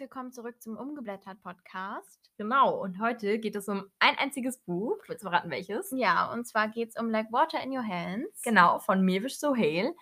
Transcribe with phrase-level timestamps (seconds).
[0.00, 2.30] willkommen zurück zum Umgeblättert Podcast.
[2.38, 4.96] Genau, und heute geht es um ein einziges Buch.
[5.06, 5.92] Willst du verraten, welches?
[5.94, 8.26] Ja, und zwar geht es um Like Water in Your Hands.
[8.42, 9.94] Genau, von Mewish Sohail.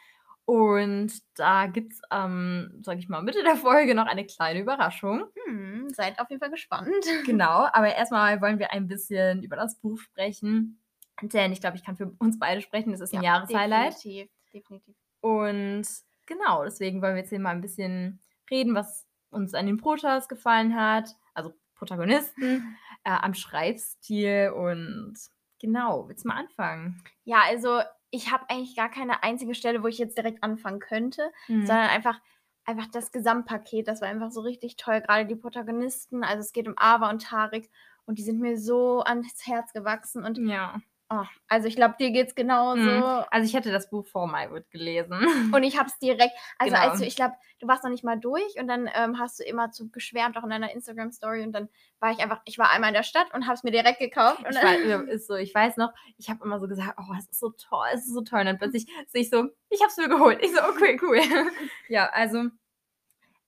[0.44, 5.24] Und da gibt es, ähm, sag ich mal, Mitte der Folge noch eine kleine Überraschung.
[5.46, 6.94] Hm, seid auf jeden Fall gespannt.
[7.26, 10.80] Genau, aber erstmal wollen wir ein bisschen über das Buch sprechen.
[11.22, 12.92] Denn ich glaube, ich kann für uns beide sprechen.
[12.92, 13.94] Das ist ein Jahreshighlight.
[13.94, 14.94] Definitiv, definitiv.
[15.22, 15.88] Und
[16.24, 20.28] genau, deswegen wollen wir jetzt hier mal ein bisschen reden, was uns an den Protas
[20.28, 25.14] gefallen hat, also Protagonisten, äh, am Schreibstil und
[25.60, 27.02] genau, willst du mal anfangen?
[27.24, 31.30] Ja, also ich habe eigentlich gar keine einzige Stelle, wo ich jetzt direkt anfangen könnte,
[31.48, 31.66] Mhm.
[31.66, 32.20] sondern einfach
[32.64, 36.68] einfach das Gesamtpaket, das war einfach so richtig toll, gerade die Protagonisten, also es geht
[36.68, 37.70] um Ava und Tarik
[38.04, 40.80] und die sind mir so ans Herz gewachsen und Ja.
[41.10, 42.80] Oh, also ich glaube, dir geht's genauso.
[42.80, 43.24] Mhm.
[43.30, 45.26] Also ich hatte das Buch vor Mywood gelesen.
[45.52, 46.88] Und ich habe es direkt, also Genau.
[46.88, 49.44] als du, ich glaube, du warst noch nicht mal durch und dann ähm, hast du
[49.44, 51.68] immer zu geschwärmt, auch in deiner Instagram-Story und dann
[52.00, 54.40] war ich einfach, ich war einmal in der Stadt und habe es mir direkt gekauft.
[54.40, 57.14] Und Ich weiß, ja, ist so, ich weiß noch, ich habe immer so gesagt, oh,
[57.18, 58.40] es ist so toll, es ist so toll.
[58.40, 60.42] Und dann plötzlich sehe ich so, ich habe es mir geholt.
[60.42, 61.18] Ich so, okay, cool.
[61.88, 62.44] ja, also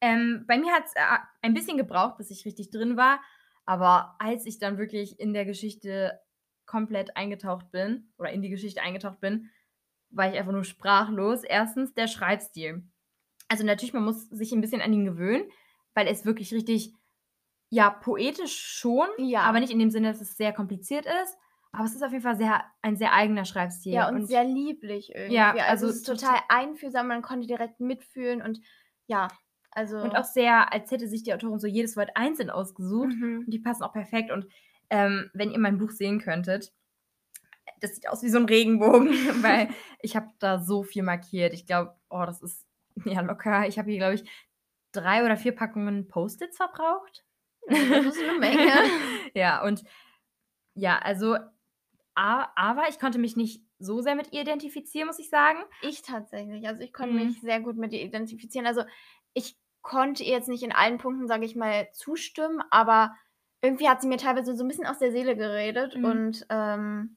[0.00, 1.00] ähm, bei mir hat es äh,
[1.42, 3.20] ein bisschen gebraucht, bis ich richtig drin war.
[3.66, 6.18] Aber als ich dann wirklich in der Geschichte
[6.70, 9.50] komplett eingetaucht bin oder in die Geschichte eingetaucht bin,
[10.10, 11.42] war ich einfach nur sprachlos.
[11.42, 12.84] Erstens der Schreibstil.
[13.48, 15.50] Also natürlich, man muss sich ein bisschen an ihn gewöhnen,
[15.94, 16.94] weil es wirklich richtig,
[17.70, 19.40] ja, poetisch schon, Ja.
[19.42, 21.36] aber nicht in dem Sinne, dass es sehr kompliziert ist.
[21.72, 23.92] Aber es ist auf jeden Fall sehr, ein sehr eigener Schreibstil.
[23.92, 25.34] ja, und, sehr lieblich irgendwie.
[25.34, 28.60] Ja, also, also es ist total einfühlsam, man konnte direkt mitfühlen und
[29.06, 29.26] ja,
[29.72, 29.98] also.
[29.98, 33.14] und auch sehr, als hätte sich die Autorin so jedes Wort einzeln ausgesucht.
[33.16, 33.44] Mhm.
[33.46, 34.30] Und die passen auch perfekt.
[34.30, 34.46] Und
[34.90, 36.72] ähm, wenn ihr mein Buch sehen könntet,
[37.80, 39.08] das sieht aus wie so ein Regenbogen,
[39.42, 39.68] weil
[40.00, 41.54] ich habe da so viel markiert.
[41.54, 42.66] Ich glaube, oh, das ist
[43.04, 43.66] ja locker.
[43.66, 44.24] Ich habe hier, glaube ich,
[44.92, 47.24] drei oder vier Packungen Post-its verbraucht.
[47.68, 48.72] Das ist eine Menge.
[49.34, 49.84] ja, und
[50.74, 51.36] ja, also,
[52.14, 55.58] aber ich konnte mich nicht so sehr mit ihr identifizieren, muss ich sagen.
[55.82, 56.66] Ich tatsächlich.
[56.66, 57.26] Also ich konnte Mhm.
[57.26, 58.66] mich sehr gut mit ihr identifizieren.
[58.66, 58.82] Also
[59.32, 63.14] ich konnte ihr jetzt nicht in allen Punkten, sage ich mal, zustimmen, aber
[63.62, 66.04] irgendwie hat sie mir teilweise so ein bisschen aus der Seele geredet Mhm.
[66.04, 67.16] und ähm,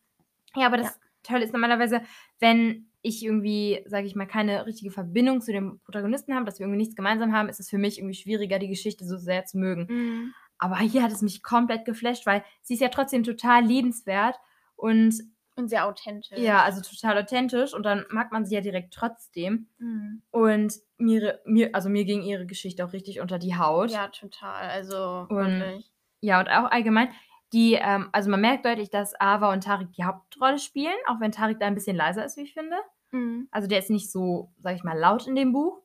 [0.56, 2.02] Ja, aber das Tolle ist normalerweise,
[2.40, 6.66] wenn ich irgendwie, sage ich mal, keine richtige Verbindung zu dem Protagonisten habe, dass wir
[6.66, 9.58] irgendwie nichts gemeinsam haben, ist es für mich irgendwie schwieriger, die Geschichte so sehr zu
[9.58, 9.88] mögen.
[9.90, 10.34] mhm.
[10.60, 14.38] Aber hier hat es mich komplett geflasht, weil sie ist ja trotzdem total liebenswert
[14.76, 15.14] und
[15.56, 16.38] und sehr authentisch.
[16.40, 19.68] ja, also total authentisch und dann mag man sie ja direkt trotzdem.
[19.78, 20.22] Mhm.
[20.32, 23.92] Und mir, mir, also mir ging ihre Geschichte auch richtig unter die Haut.
[23.92, 24.68] Ja, total.
[24.70, 25.92] Also Und- wirklich.
[26.24, 27.10] Ja, und auch allgemein,
[27.52, 31.34] die, ähm, also man merkt deutlich, dass Ava und Tarik die Hauptrolle spielen, auch wenn
[31.34, 32.78] Tarik da ein bisschen leiser ist, wie ich finde.
[33.12, 33.50] Mhm.
[33.52, 35.82] Also der ist nicht so, sag ich mal, laut in dem Buch.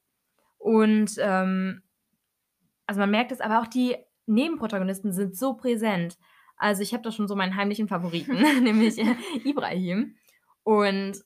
[0.56, 1.82] Und ähm,
[2.86, 6.16] also man merkt es, aber auch die Nebenprotagonisten sind so präsent.
[6.56, 10.14] Also ich habe da schon so meinen heimlichen Favoriten, nämlich äh, Ibrahim.
[10.62, 11.18] Und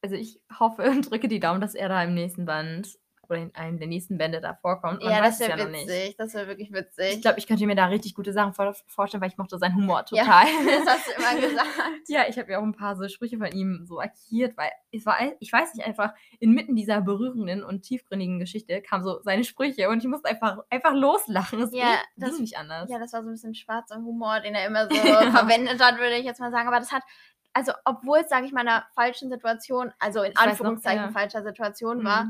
[0.00, 3.54] also ich hoffe und drücke die Daumen, dass er da im nächsten Band oder in
[3.54, 5.02] einem der nächsten Bände da vorkommt.
[5.02, 5.86] Man Ja, weiß das wäre noch nicht.
[5.88, 6.16] witzig.
[6.16, 7.14] Das wäre wirklich witzig.
[7.14, 9.74] Ich glaube, ich könnte mir da richtig gute Sachen vor vorstellen, weil ich mochte seinen
[9.76, 10.44] Humor Ja, total.
[10.84, 11.68] das hast du immer gesagt.
[12.08, 15.04] Ja, ich habe ja auch ein paar so Sprüche von ihm so markiert, weil es
[15.06, 19.88] war, ich weiß nicht, einfach inmitten dieser berührenden und tiefgründigen Geschichte kamen so seine Sprüche
[19.88, 21.60] und ich musste einfach, einfach loslachen.
[21.62, 22.88] Es Ja, ging das- nicht anders.
[22.90, 24.94] Ja, das war so ein bisschen schwarzer Humor, den er immer so
[25.30, 26.68] verwendet hat, würde ich jetzt mal sagen.
[26.68, 27.02] Aber das hat,
[27.52, 30.50] also obwohl es, sage ich mal, in einer falschen Situation, also in Ich weiß noch,
[30.50, 31.10] Anführungszeichen ja.
[31.10, 32.04] falscher Situation Mhm.
[32.04, 32.26] war,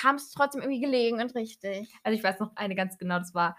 [0.00, 1.92] kam es trotzdem irgendwie gelegen und richtig.
[2.02, 3.56] Also ich weiß noch eine ganz genau, das war,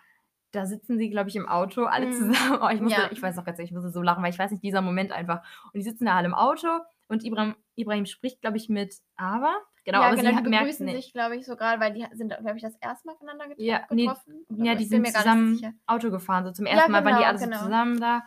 [0.52, 2.12] da sitzen sie, glaube ich, im Auto, alle Mhm.
[2.12, 2.30] zusammen.
[2.64, 3.10] Oh, ich, musste, Ja.
[3.12, 5.12] ich weiß noch ganz ehrlich, ich musste so lachen, weil ich weiß nicht, dieser Moment
[5.12, 5.44] einfach.
[5.66, 6.68] Und die sitzen da alle im Auto
[7.08, 9.54] und Ibrahim, Ibrahim spricht, glaube ich, mit Ava.
[9.86, 10.96] Genau, ja, aber genau, sie die begrüßen nicht.
[11.06, 13.62] sich, glaube ich, so gerade, weil die sind, glaube ich, das erste Mal voneinander getro
[13.64, 14.46] Ja, nee, getroffen.
[14.50, 15.82] Oder Ja, die sind zusammen.
[15.88, 16.46] Auto gefahren.
[16.46, 17.58] So zum Ja, ersten Mal waren die genau, alle so genau.
[17.64, 18.24] zusammen da.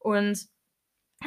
[0.00, 0.38] Und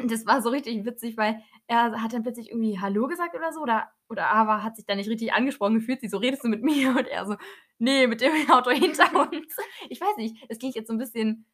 [0.07, 3.61] das war so richtig witzig, weil er hat dann plötzlich irgendwie Hallo gesagt oder so.
[3.61, 6.01] Oder, oder Ava hat sich dann nicht richtig angesprochen gefühlt.
[6.01, 6.89] Sie so, redest du mit mir?
[6.97, 7.35] Und er so,
[7.79, 9.55] nee, mit dem Auto hinter uns.
[9.89, 11.45] Ich weiß nicht, es klingt jetzt so ein bisschen,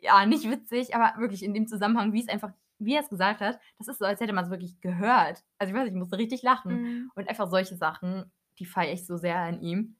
[0.00, 3.40] ja, nicht witzig, aber wirklich in dem Zusammenhang, wie es einfach, wie er es gesagt
[3.40, 5.44] hat, das ist so, als hätte man es wirklich gehört.
[5.58, 6.82] Also ich weiß nicht, ich musste richtig lachen.
[6.82, 7.10] Mhm.
[7.14, 9.96] Und einfach solche Sachen, die feiere ich so sehr an ihm.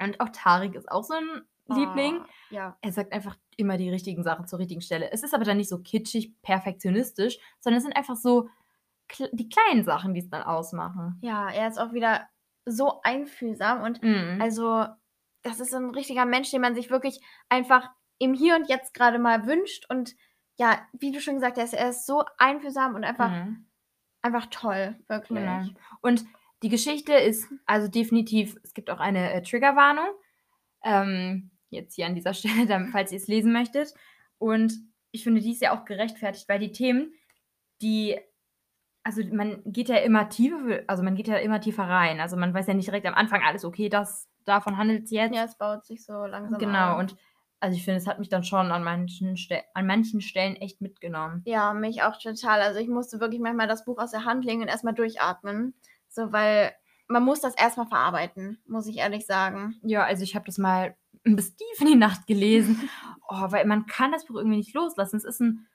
[0.00, 2.20] Und auch Tarik ist auch so ein Liebling.
[2.20, 2.76] Oh, ja.
[2.80, 5.10] Er sagt einfach immer die richtigen Sachen zur richtigen Stelle.
[5.12, 8.48] Es ist aber dann nicht so kitschig, perfektionistisch, sondern es sind einfach so
[9.32, 11.18] die kleinen Sachen, die es dann ausmachen.
[11.22, 12.28] ja, er ist auch wieder
[12.64, 14.38] so einfühlsam und Mhm.
[14.40, 14.86] Also,
[15.42, 19.18] das ist ein richtiger Mensch, den man sich wirklich einfach im Hier und Jetzt gerade
[19.18, 19.86] mal wünscht.
[19.88, 20.14] Und
[20.56, 23.66] ja, wie du schon gesagt hast, er ist so einfühlsam und einfach, Mhm.
[24.22, 25.38] einfach toll, wirklich.
[25.38, 25.64] Genau.
[26.02, 26.24] Und
[26.62, 30.08] die Geschichte ist also definitiv, es gibt auch eine äh, Triggerwarnung.
[30.84, 33.94] Ähm, jetzt hier an dieser Stelle, dann, falls ihr es lesen möchtet.
[34.38, 34.72] Und
[35.12, 37.12] ich finde, die ist ja auch gerechtfertigt, weil die Themen,
[37.80, 38.18] die,
[39.04, 42.20] also man geht ja immer tiefer, also man geht ja immer tiefer rein.
[42.20, 45.34] Also man weiß ja nicht direkt am Anfang alles, okay, das, davon handelt es jetzt.
[45.34, 46.98] Ja, es baut sich so langsam genau, auf.
[47.00, 47.16] und
[47.60, 50.80] also ich finde, es hat mich dann schon an manchen, Ste an manchen Stellen echt
[50.80, 51.42] mitgenommen.
[51.44, 52.60] Ja, mich auch total.
[52.60, 55.74] Also ich musste wirklich manchmal das Buch aus der Hand legen und erstmal durchatmen.
[56.08, 56.72] So, weil
[57.08, 59.76] man muss das erstmal verarbeiten, muss ich ehrlich sagen.
[59.82, 62.88] Ja, also ich habe das mal bis tief in die Nacht gelesen.
[63.30, 65.18] Oh, weil man kann das Buch irgendwie nicht loslassen.
[65.18, 65.66] Es ist ein,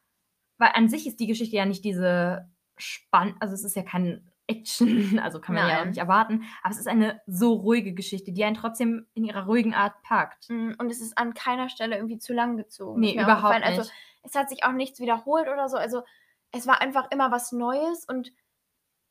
[0.58, 4.30] weil an sich ist die Geschichte ja nicht diese spannend, also es ist ja kein
[4.48, 5.90] Action, also kann man ja auch Nein.
[5.90, 9.74] nicht erwarten, aber es ist eine so ruhige Geschichte, die einen trotzdem in ihrer ruhigen
[9.74, 10.50] Art packt.
[10.50, 13.00] Mm, Und es ist an keiner Stelle irgendwie zu lang gezogen.
[13.00, 13.62] Nee, überhaupt aufgefallen.
[13.70, 13.80] nicht.
[13.80, 13.92] Also
[14.24, 15.78] es hat sich auch nichts wiederholt oder so.
[15.78, 16.04] Also
[16.52, 18.32] es war einfach immer was Neues und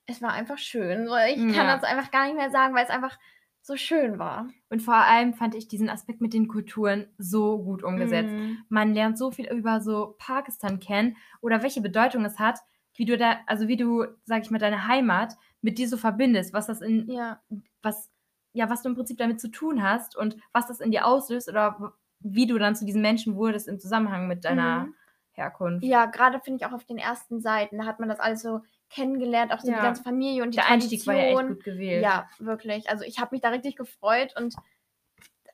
[0.07, 1.09] es war einfach schön.
[1.29, 1.75] Ich kann Ja.
[1.77, 3.19] das einfach gar nicht mehr sagen, weil es einfach
[3.63, 4.49] so schön war.
[4.69, 8.33] Und vor allem fand ich diesen Aspekt mit den Kulturen so gut umgesetzt.
[8.35, 8.57] Mm.
[8.69, 12.59] Man lernt so viel über so Pakistan kennen oder welche Bedeutung es hat,
[12.95, 16.53] wie du da, also wie du, sag ich mal, deine Heimat mit dir so verbindest,
[16.53, 17.41] was das in, Ja,
[17.83, 18.11] was,
[18.53, 21.49] ja, was du im Prinzip damit zu tun hast und was das in dir auslöst
[21.49, 24.95] oder wie du dann zu diesem Menschen wurdest im Zusammenhang mit deiner Mhm.
[25.33, 25.85] Herkunft.
[25.85, 28.61] ja gerade finde ich auch auf den ersten Seiten, da hat man das alles so
[28.91, 29.79] kennengelernt, auch so Ja.
[29.79, 31.57] die ganze Familie und die Der Einstieg war ja echt Tradition.
[31.57, 32.03] gut gewählt.
[32.05, 32.89] Ja, wirklich.
[32.91, 34.55] Also ich habe mich da richtig gefreut und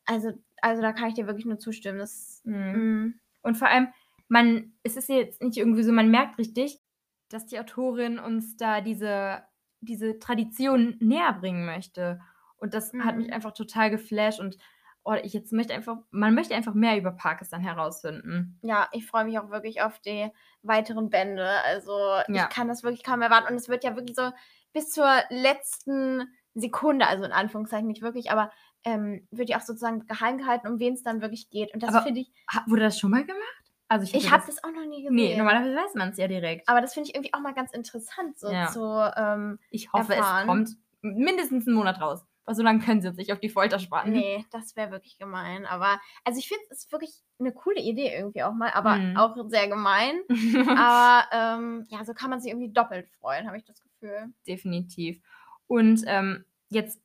[0.06, 1.98] also, also da kann ich dir wirklich nur zustimmen.
[1.98, 2.78] Das, Mhm.
[2.78, 3.88] mm, Und vor allem,
[4.28, 6.80] man, es ist jetzt nicht irgendwie so, man merkt richtig,
[7.28, 9.42] dass die Autorin uns da diese,
[9.80, 12.20] diese Tradition näher bringen möchte.
[12.56, 13.32] Und das hat mich Mhm.
[13.34, 14.56] einfach total geflasht und
[15.04, 18.58] oh, ich jetzt möchte einfach, man möchte einfach mehr über Pakistan herausfinden.
[18.62, 20.28] ja, ich freue mich auch wirklich auf die
[20.62, 21.48] weiteren Bände.
[21.64, 21.92] Also
[22.28, 22.44] Ja.
[22.44, 23.48] ich kann das wirklich kaum erwarten.
[23.52, 24.30] Und es wird ja wirklich so
[24.74, 28.50] bis zur letzten Sekunde, also in Anführungszeichen nicht wirklich, aber
[28.84, 31.72] ähm, wird ja auch sozusagen geheim gehalten, um wen es dann wirklich geht.
[31.74, 32.32] Und das finde ich,
[32.66, 33.57] wurde das schon mal gemacht?
[33.88, 35.14] Also ich, ich habe das auch noch nie gesehen.
[35.14, 36.68] Nee, normalerweise weiß man es ja direkt.
[36.68, 38.68] aber das finde ich irgendwie auch mal ganz interessant, so Ja.
[38.68, 38.82] zu,
[39.16, 40.40] ähm, ich hoffe, erfahren.
[40.42, 42.24] es kommt mindestens einen Monat raus.
[42.44, 44.14] Weil so lange können sie uns nicht auf die Folter spannen.
[44.14, 45.66] Nee, das wäre wirklich gemein.
[45.66, 49.16] Aber, also ich finde, es ist wirklich eine coole Idee irgendwie auch mal, aber Mhm.
[49.18, 50.18] auch sehr gemein.
[50.78, 54.32] aber ähm, ja, so kann man sich irgendwie doppelt freuen, habe ich das Gefühl.
[54.46, 55.20] Definitiv.
[55.66, 57.00] Und ähm, jetzt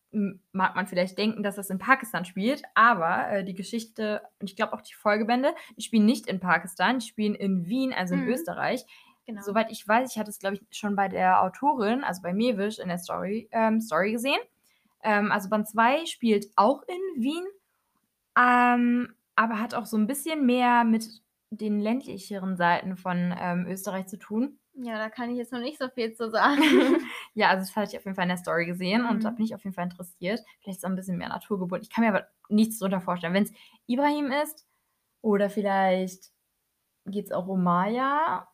[0.51, 4.55] mag man vielleicht denken, dass das in Pakistan spielt, aber äh, die Geschichte und ich
[4.55, 8.21] glaube auch die Folgebände, die spielen nicht in Pakistan, die spielen in Wien, also in
[8.21, 8.29] Mhm.
[8.29, 8.85] Österreich.
[9.25, 9.41] Genau.
[9.41, 12.77] Soweit ich weiß, ich hatte es, glaube ich, schon bei der Autorin, also bei Mewisch
[12.79, 14.39] in der Story, ähm, Story gesehen.
[15.01, 17.45] Ähm, also Band 2 spielt auch in Wien,
[18.37, 21.05] ähm, aber hat auch so ein bisschen mehr mit
[21.51, 24.59] den ländlicheren Seiten von ähm, Österreich zu tun.
[24.75, 26.61] Ja, da kann ich jetzt noch nicht so viel zu sagen.
[27.33, 29.35] ja, also das hatte ich auf jeden Fall in der Story gesehen und da Mhm.
[29.35, 30.41] bin ich auf jeden Fall interessiert.
[30.61, 31.83] Vielleicht ist es ein bisschen mehr naturgebunden.
[31.83, 33.33] Ich kann mir aber nichts drunter vorstellen.
[33.33, 33.51] Wenn es
[33.87, 34.65] Ibrahim ist
[35.21, 36.31] oder vielleicht
[37.05, 38.47] geht es auch um Maya.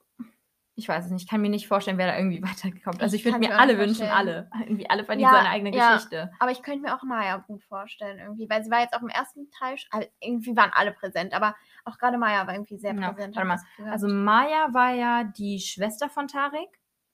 [0.79, 1.23] Ich weiß es nicht.
[1.23, 3.01] Ich kann mir nicht vorstellen, wer da irgendwie weiterkommt.
[3.01, 4.49] Also Ich ich würde mir alle wünschen, alle.
[4.59, 5.93] Irgendwie alle verdienen Ja, seine eigene ja.
[5.95, 6.31] Geschichte.
[6.39, 9.09] aber ich könnte mir auch Maya gut vorstellen irgendwie, weil sie war jetzt auch im
[9.09, 11.55] ersten Teil, also irgendwie waren alle präsent, aber
[11.85, 13.35] auch gerade Maya war irgendwie sehr Ja, präsent.
[13.35, 13.91] warte mal.
[13.91, 14.07] Also.
[14.07, 16.69] Maya war ja die Schwester von Tarek.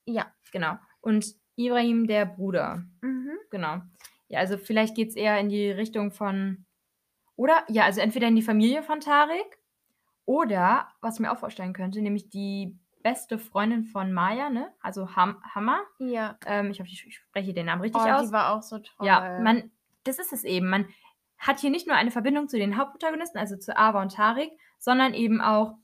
[0.06, 0.26] ja.
[0.52, 0.76] Genau.
[1.00, 2.84] Und Ibrahim der Bruder.
[3.02, 3.32] Mhm.
[3.50, 3.80] Genau.
[4.28, 6.64] Ja, also vielleicht geht es eher in die Richtung von.
[7.36, 7.64] Oder?
[7.68, 9.58] Ja, also entweder in die Familie von Tarek
[10.24, 12.78] oder, was ich mir auch vorstellen könnte, nämlich die
[13.10, 14.72] beste Freundin von Maya, ne?
[14.80, 15.78] Also Ham Hammer.
[15.98, 16.36] Ja.
[16.44, 18.26] Ähm, ich hoffe, ich spreche den Namen richtig Oh, aus.
[18.26, 19.06] die war auch so toll.
[19.06, 19.70] Ja, man,
[20.02, 20.68] das ist es eben.
[20.68, 20.88] Man
[21.38, 25.14] hat hier nicht nur eine Verbindung zu den Hauptprotagonisten, also zu Ava und Tarek, sondern
[25.14, 25.76] eben auch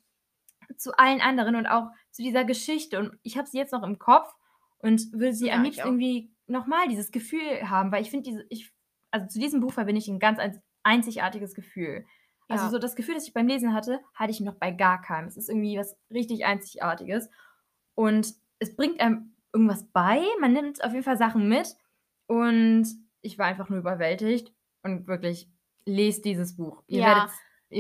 [0.77, 2.99] zu allen anderen und auch zu dieser Geschichte.
[2.99, 4.35] Und ich habe sie jetzt noch im Kopf
[4.79, 8.45] und will sie Ja, am liebsten irgendwie nochmal dieses Gefühl haben, weil ich finde diese,
[8.49, 8.73] ich,
[9.13, 12.05] also zu diesem Buch verbinde ich ein ganz ein- einzigartiges Gefühl.
[12.53, 12.71] Also Ja.
[12.71, 15.27] so das Gefühl, das ich beim Lesen hatte, hatte ich noch bei gar keinem.
[15.29, 17.31] Es ist irgendwie was richtig Einzigartiges.
[17.95, 20.23] Und es bringt einem irgendwas bei.
[20.41, 21.75] Man nimmt auf jeden Fall Sachen mit.
[22.27, 22.87] Und
[23.21, 24.53] ich war einfach nur überwältigt.
[24.83, 25.49] Und wirklich,
[25.85, 26.83] lest dieses Buch.
[26.87, 27.07] Ihr Ja.
[27.07, 27.31] werdet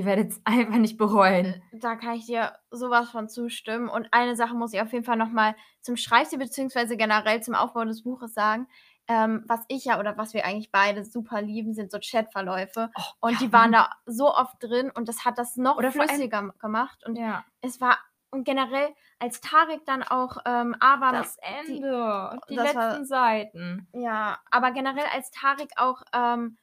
[0.06, 1.62] werdet's einfach nicht bereuen.
[1.72, 3.88] Da kann ich dir sowas von zustimmen.
[3.88, 7.84] Und eine Sache muss ich auf jeden Fall nochmal zum Schreibstil beziehungsweise generell zum Aufbau
[7.84, 8.68] des Buches sagen.
[9.08, 12.90] Ähm, was ich ja oder was wir eigentlich beide super lieben, sind so Chatverläufe.
[13.20, 16.10] Und die waren da so oft drin und das hat das noch Oder vor allem-
[16.10, 17.04] flüssiger gemacht.
[17.04, 17.44] Und Ja.
[17.62, 17.98] es war,
[18.30, 22.38] und generell, als Tarek dann auch ähm, aber Das Ende.
[22.48, 23.88] Die, das letzten war- Seiten.
[23.92, 26.56] Ja, aber generell als Tarek auch ähm,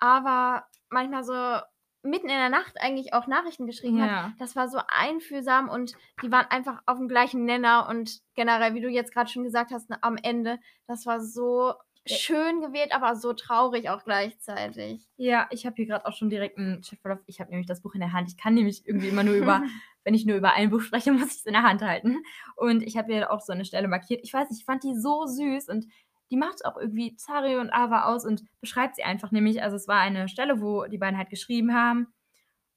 [0.00, 1.60] aber manchmal so
[2.04, 4.12] mitten in der Nacht eigentlich auch Nachrichten geschrieben hat.
[4.12, 4.32] Ja.
[4.38, 8.80] Das war so einfühlsam und die waren einfach auf dem gleichen Nenner und generell, wie
[8.80, 11.74] du jetzt gerade schon gesagt hast, ne, am Ende, das war so
[12.06, 15.06] schön gewählt, aber so traurig auch gleichzeitig.
[15.18, 17.20] Ja, ich habe hier gerade auch schon direkt 'n Chatverlauf.
[17.26, 18.28] Ich habe nämlich das Buch in der Hand.
[18.28, 19.62] Ich kann nämlich irgendwie immer nur über
[20.06, 22.18] wenn ich nur über ein Buch spreche, muss ich's in der Hand halten.
[22.56, 24.20] Und ich habe hier auch so 'ne Stelle markiert.
[24.24, 25.86] Ich weiß nicht, ich fand die so süß und
[26.30, 29.88] die macht auch irgendwie Zari und Ava aus und beschreibt sie einfach nämlich also, es
[29.88, 32.08] war eine Stelle, wo die beiden halt geschrieben haben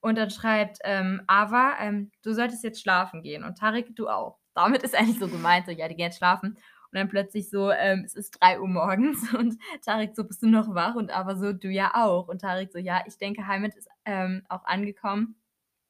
[0.01, 4.37] und dann schreibt, ähm, Ava, ähm: „Du solltest jetzt schlafen gehen“ und Tarik: „Du auch.“
[4.53, 6.57] Damit ist eigentlich so gemeint, so, ja, die gehen jetzt schlafen.
[6.91, 10.73] Und dann plötzlich so, ähm, es ist 3:00 morgens und Tarik so: „Bist du noch
[10.75, 13.89] wach?“ Und Ava so: „Du ja auch.“ Und Tarik so: „Ja, ich denke, Heimat ist,
[14.05, 15.35] ähm, auch angekommen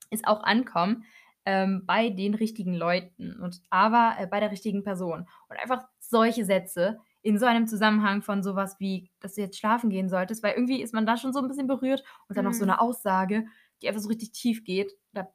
[0.09, 1.03] ist auch Ankommen,
[1.45, 6.45] ähm, bei den richtigen Leuten und Ava, äh, bei der richtigen Person.“ Und einfach solche
[6.45, 10.43] Sätze in so einem Zusammenhang von so was wie, dass du jetzt schlafen gehen solltest,
[10.43, 12.71] weil irgendwie ist man da schon so 'n bisschen berührt und dann noch so Mhm.
[12.71, 13.45] 'ne Aussage,
[13.81, 14.93] die einfach so richtig tief geht.
[15.13, 15.27] Da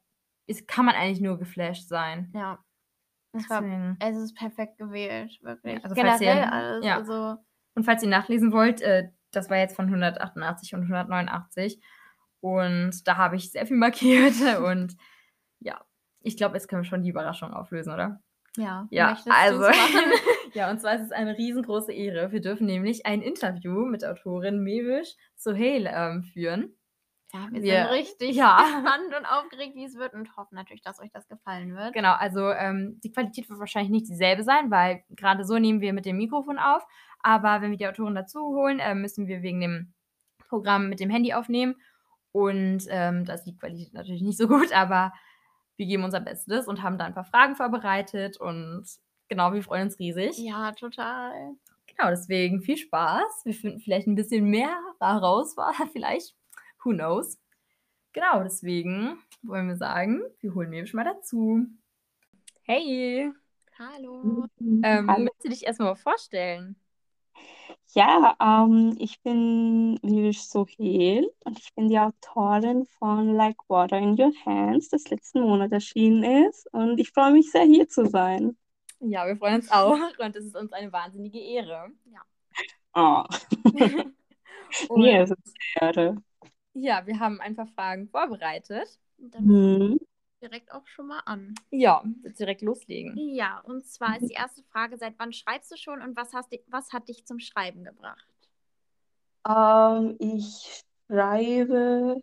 [0.47, 2.33] ist kann man eigentlich nur geflasht sein.
[2.35, 2.65] Ja.
[3.33, 3.65] Es war
[4.01, 5.85] es ist perfekt gewählt, Ja, wirklich.
[5.85, 6.97] also, falls Generell ihr alles, ja.
[6.97, 7.39] also
[7.75, 11.81] Und falls ihr nachlesen wollt, äh, das war jetzt von 188 und 189
[12.41, 14.35] und da habe ich sehr viel markiert
[14.65, 14.97] und
[15.61, 15.81] ja,
[16.21, 18.23] ich glaube, jetzt können wir schon die Überraschung auflösen, oder?
[18.57, 19.65] Ja, Ja, also?
[20.55, 22.33] ja, und zwar ist es eine riesengroße Ehre.
[22.33, 26.77] Wir dürfen nämlich ein Interview mit Autorin Mewis Sohail, ähm, führen.
[27.33, 28.57] Ja, wir Wir sind richtig ja.
[28.85, 31.95] gespannt und aufgeregt, wie es wird und hoffen natürlich, dass euch das gefallen wird.
[31.95, 35.93] Genau, also, ähm, die Qualität wird wahrscheinlich nicht dieselbe sein, weil grade so nehmen wir
[35.93, 36.83] mit dem Mikrofon auf,
[37.23, 39.95] aber wenn wir die Autorin dazu holen, ähm, müssen wir wegen dem
[40.49, 41.77] Programm mit dem Handy aufnehmen
[42.33, 45.13] und, ähm, da ist die Qualität natürlich nicht so gut, aber
[45.77, 48.85] wir geben unser Bestes und haben da 'n paar Fragen vorbereitet und
[49.33, 50.37] genau, wir freuen uns riesig.
[50.39, 51.57] Ja, total.
[51.87, 53.43] Genau, deswegen viel Spaß.
[53.45, 55.57] Wir finden vielleicht 'n bisschen mehr heraus
[55.93, 56.37] vielleicht.
[56.85, 57.39] Who knows?
[58.13, 61.67] Genau, deswegen wollen wir sagen, wir holen Mewis mal dazu.
[62.65, 63.33] Hey.
[63.79, 64.47] Hallo.
[64.61, 65.25] Ähm, Hallo.
[65.25, 66.77] willst du dich erst mal vorstellen?
[67.95, 74.19] Ja, ähm, ich bin Mewis Sohail und ich bin die Autorin von Like Water in
[74.21, 78.57] Your Hands, das letzten Monat erschienen ist und ich freue mich sehr, hier zu sein.
[79.05, 81.91] Ja, wir freuen uns auch und es ist uns eine wahnsinnige Ehre.
[82.07, 82.23] Ja.
[82.95, 83.25] Oh.
[84.89, 86.17] Und Mir ist es Ehre.
[86.75, 88.99] ja, wir haben ein paar Fragen vorbereitet.
[89.19, 89.99] Dann Mhm.
[90.43, 91.55] direkt auch schon mal an.
[91.71, 92.03] Ja,
[92.39, 93.17] direkt loslegen?
[93.17, 96.53] Ja, und zwar ist die erste Frage: Seit wann schreibst du schon und was hast
[96.53, 98.27] di was hat dich zum Schreiben gebracht?
[99.47, 102.23] Ähm, ich schreibe,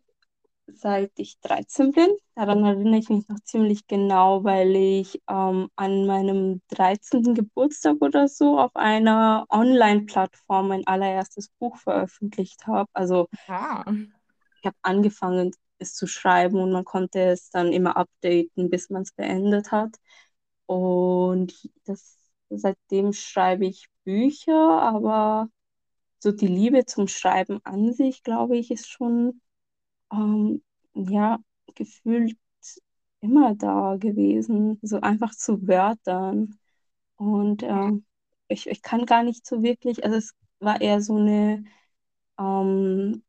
[0.75, 2.09] seit ich 13 bin.
[2.35, 7.33] Daran erinnere ich mich noch ziemlich genau, weil ich, ähm, an meinem 13.
[7.33, 12.89] Geburtstag oder so auf einer Onlineplattform mein allererstes Buch veröffentlicht habe.
[12.93, 13.83] Also Ah.
[14.61, 19.13] ich habe angefangen, es zu schreiben und man konnte es dann immer updaten, bis man's
[19.13, 19.95] beendet hat.
[20.65, 21.53] Und
[21.85, 22.17] das
[22.49, 25.49] seitdem schreibe ich Bücher, aber
[26.19, 29.41] so die Liebe zum Schreiben an sich, glaube ich, ist schon,
[30.11, 30.63] ähm,
[30.93, 31.39] ja,
[31.75, 32.37] gefühlt
[33.21, 36.57] immer da gewesen, so einfach zu Wörtern.
[37.17, 38.05] Und, ähm,
[38.49, 41.63] ich ich kann gar nicht so wirklich also, es war eher so 'ne,
[42.39, 43.23] ähm,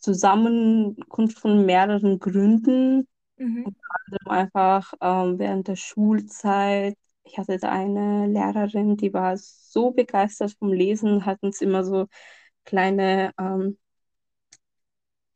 [0.00, 3.08] Zusammenkunft von mehreren Gründen.
[3.38, 3.64] Mhm.
[3.64, 6.96] Unter anderem einfach, ähm, während der Schulzeit.
[7.24, 12.06] Ich hatte da eine Lehrerin, die war so begeistert vom Lesen, hat uns immer so
[12.64, 13.78] kleine, ähm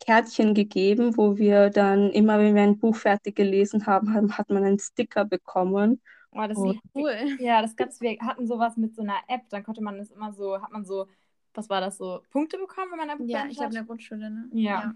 [0.08, 4.48] Kärtchen gegeben, wo wir dann immer, wenn wir ein Buch fertig gelesen haben, haben hat
[4.48, 6.00] man einen Sticker bekommen.
[6.32, 7.38] Oh, das Und Cool.
[7.38, 10.10] ja, das gab's wir hatten so was mit so 'ner App, dann konnte man das
[10.10, 11.06] immer so hat man so
[11.54, 13.84] was war das so, Punkte bekommen, wenn man ein Buch Ja, ich glaube in der
[13.84, 14.48] Grundschule, ne?
[14.52, 14.94] Ja.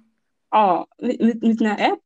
[0.52, 2.02] Oh, mit mit mit 'ner App?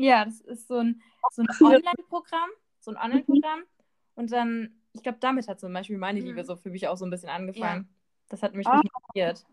[0.00, 1.78] Ja, das ist so 'n so 'n Ja.
[1.82, 3.42] Onlineprogramm so 'n Mhm.
[3.42, 3.64] Onlineprogramm
[4.14, 6.44] und dann ich glaube, damit hat zum Beispiel meine Liebe Mhm.
[6.44, 7.88] so für mich auch so 'n bisschen angefangen.
[8.28, 9.44] Das hat mich richtig interessiert.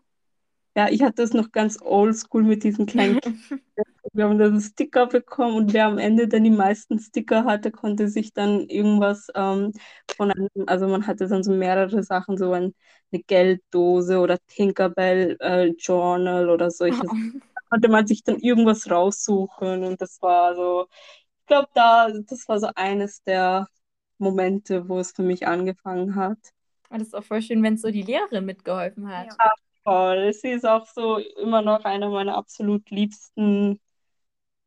[0.76, 3.18] Ja, ich hatte das noch ganz oldschool mit diesen kleinen
[4.12, 8.08] Wir haben dann Sticker bekommen und wer am Ende dann die meisten Sticker hatte, konnte
[8.08, 9.72] sich dann irgendwas, ähm,
[10.16, 12.74] von einem also, man hatte dann so mehrere Sachen, so ein
[13.12, 17.18] 'ne Gelddose oder Tinkerbell, äh, Journal oder solche Sachen.
[17.54, 20.88] Da konnte man sich dann irgendwas raussuchen und das war so
[21.42, 23.68] ich glaube, da das war so eines der
[24.18, 26.38] Momente, wo es für mich angefangen hat.
[26.90, 29.28] Ah, das ist auch voll schön, wenn's so die Lehrerin mitgeholfen hat.
[29.32, 29.38] Ja.
[29.86, 30.32] Voll.
[30.32, 33.80] Sie ist auch so immer noch eine meiner absolut liebsten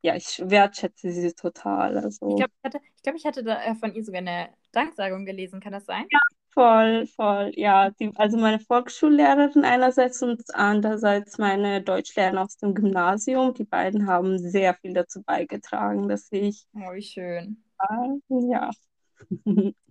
[0.03, 1.97] ja, ich wertschätze sie total,
[2.27, 4.49] Ich also glaube, ich hatte ich glaube, ich hatte da, äh, von ihr sogar 'ne
[4.71, 5.59] Danksagung gelesen.
[5.61, 6.05] Kann das sein?
[6.11, 7.51] Ja, voll, voll.
[7.55, 13.53] Ja, die also, meine Volksschullehrerin einerseits und andererseits meine Deutschlehrerin aus dem Gymnasium.
[13.53, 17.63] Die beiden haben sehr viel dazu beigetragen, dass ich Oh, wie schön.
[18.29, 18.69] ja.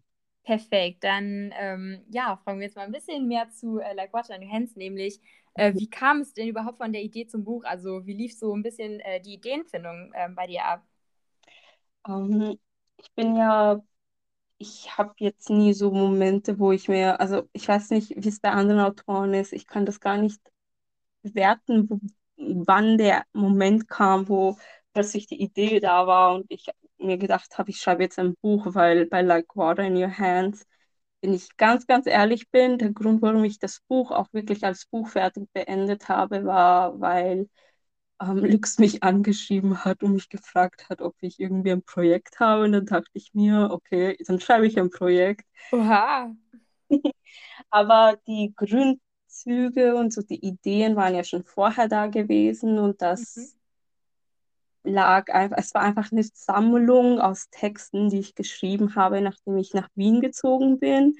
[0.48, 4.34] Perfekt, dann ähm, ja, fragen wir jetzt mal ein bisschen mehr zu äh, Like Water
[4.34, 5.20] in Your Hands, nämlich
[5.54, 7.64] äh, wie kam es denn überhaupt von der Idee zum Buch?
[7.64, 10.82] Also wie lief so ein bisschen äh, die Ideenfindung ähm, bei dir ab?
[12.06, 12.58] Ähm,
[12.96, 13.80] ich bin ja,
[14.58, 18.40] ich habe jetzt nie so Momente, wo ich mir, also ich weiß nicht, wie es
[18.40, 20.40] bei anderen Autoren ist, ich kann das gar nicht
[21.22, 22.00] bewerten, wo,
[22.66, 24.58] wann der Moment kam, wo
[24.94, 26.66] plötzlich die Idee da war und ich
[26.98, 30.64] mir gedacht habe, ich schreibe jetzt ein Buch, weil bei Like Water in Your Hands,
[31.22, 34.86] wenn ich ganz, ganz ehrlich bin, der Grund, warum ich das Buch auch wirklich als
[34.86, 37.48] Buch fertig beendet habe, war, weil
[38.22, 42.64] ähm, Lux mich angeschrieben hat und mich gefragt hat, ob ich irgendwie ein Projekt habe.
[42.64, 45.44] Und dann dachte ich mir, okay, dann schreibe ich ein Projekt.
[45.72, 46.34] Oha.
[47.70, 53.24] Aber die Grundzüge und so die Ideen waren ja schon vorher da gewesen und das
[53.36, 53.57] Mhm.
[54.84, 59.74] Lag einfach, es war einfach eine Sammlung aus Texten, die ich geschrieben habe, nachdem ich
[59.74, 61.14] nach Wien gezogen bin.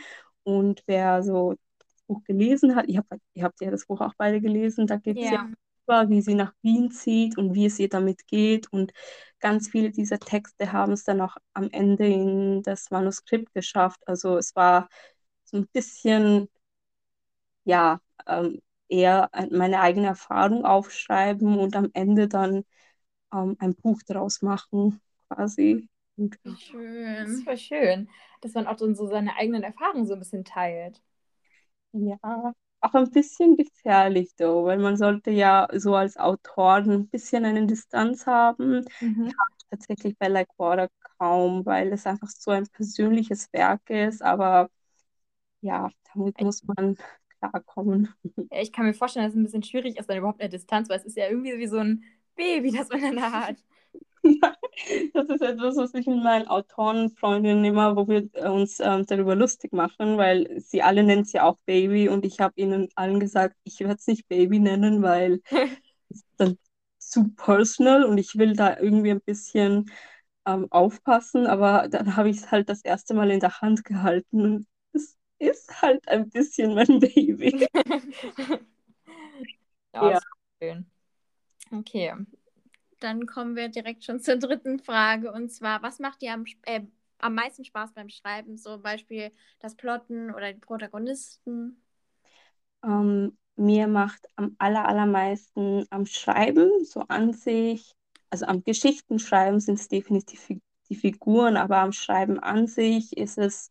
[0.45, 4.15] Und wer so das Buch gelesen hat, ihr habt, ihr habt ja das Buch auch
[4.19, 5.51] beide gelesen, da geht es ja Ja.
[5.87, 8.73] über, wie sie nach Wien zieht und wie es ihr damit geht.
[8.73, 8.93] Und
[9.41, 14.01] ganz viele dieser Texte haben es dann auch am Ende in das Manuskript geschafft.
[14.07, 14.89] Also es war
[15.45, 16.49] so ein bisschen,
[17.65, 22.65] ja, ähm, eher meine eigene Erfahrung aufschreiben und am Ende dann
[23.33, 25.89] ähm, ein Buch daraus machen, quasi.
[26.17, 26.59] Und, Wie ja.
[27.21, 27.45] Das ist schön.
[27.45, 28.09] voll schön,
[28.41, 31.01] dass man auch dann so seine eigenen Erfahrungen so ein bisschen teilt.
[31.93, 32.19] Ja,
[32.81, 37.67] auch ein bisschen gefährlich, though, weil man sollte ja so als Autor ein bisschen eine
[37.67, 38.85] Distanz haben.
[39.01, 39.31] Mhm.
[39.31, 43.89] Die habe ich tatsächlich bei Like Water kaum, weil es einfach so ein persönliches Werk
[43.91, 44.71] ist, aber
[45.63, 46.97] ja, damit muss man
[47.41, 48.15] klarkommen.
[48.51, 50.89] Ja, ich kann mir vorstellen, dass es ein bisschen schwierig ist, dann überhaupt eine Distanz,
[50.89, 52.05] weil es ist ja irgendwie wie so ein
[52.39, 53.59] Baby, das man dann hat.
[55.15, 59.73] Das ist etwas, was ich mit meinen Autorenfreundinnen immer, wo wir uns ähm, darüber lustig
[59.73, 63.57] machen, weil sie alle nennen es ja auch Baby und ich habe ihnen allen gesagt,
[63.65, 65.41] ich werde es nicht Baby nennen, weil
[66.11, 66.59] es ist dann
[66.99, 69.91] zu personal und ich will da irgendwie ein bisschen
[70.47, 74.43] ähm, aufpassen, aber dann habe ich es halt das erste Mal in der Hand gehalten
[74.43, 77.69] und es ist halt ein bisschen mein Baby.
[79.93, 80.21] Ja, Ja.
[80.61, 80.91] schön.
[81.73, 82.13] Okay.
[83.01, 86.83] Dann kommen wir direkt schon zur dritten Frage und zwar, was macht dir am, äh,
[87.19, 88.57] am meisten Spaß beim Schreiben?
[88.57, 91.81] So Beispiel das Plotten oder die Protagonisten?
[92.85, 97.95] Ähm, mir macht am aller, allermeisten am Schreiben, so an sich,
[98.31, 103.37] also am Geschichtenschreiben sind es definitiv fi- die Figuren, aber am Schreiben an sich ist
[103.39, 103.71] es,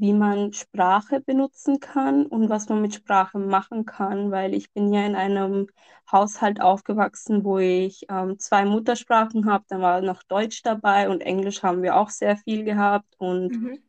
[0.00, 4.92] wie man Sprache benutzen kann und was man mit Sprache machen kann, weil ich bin
[4.92, 5.68] ja in einem
[6.10, 11.62] Haushalt aufgewachsen, wo ich ähm, zwei Muttersprachen habe, dann war noch Deutsch dabei und Englisch
[11.62, 13.82] haben wir auch sehr viel gehabt und Mhm.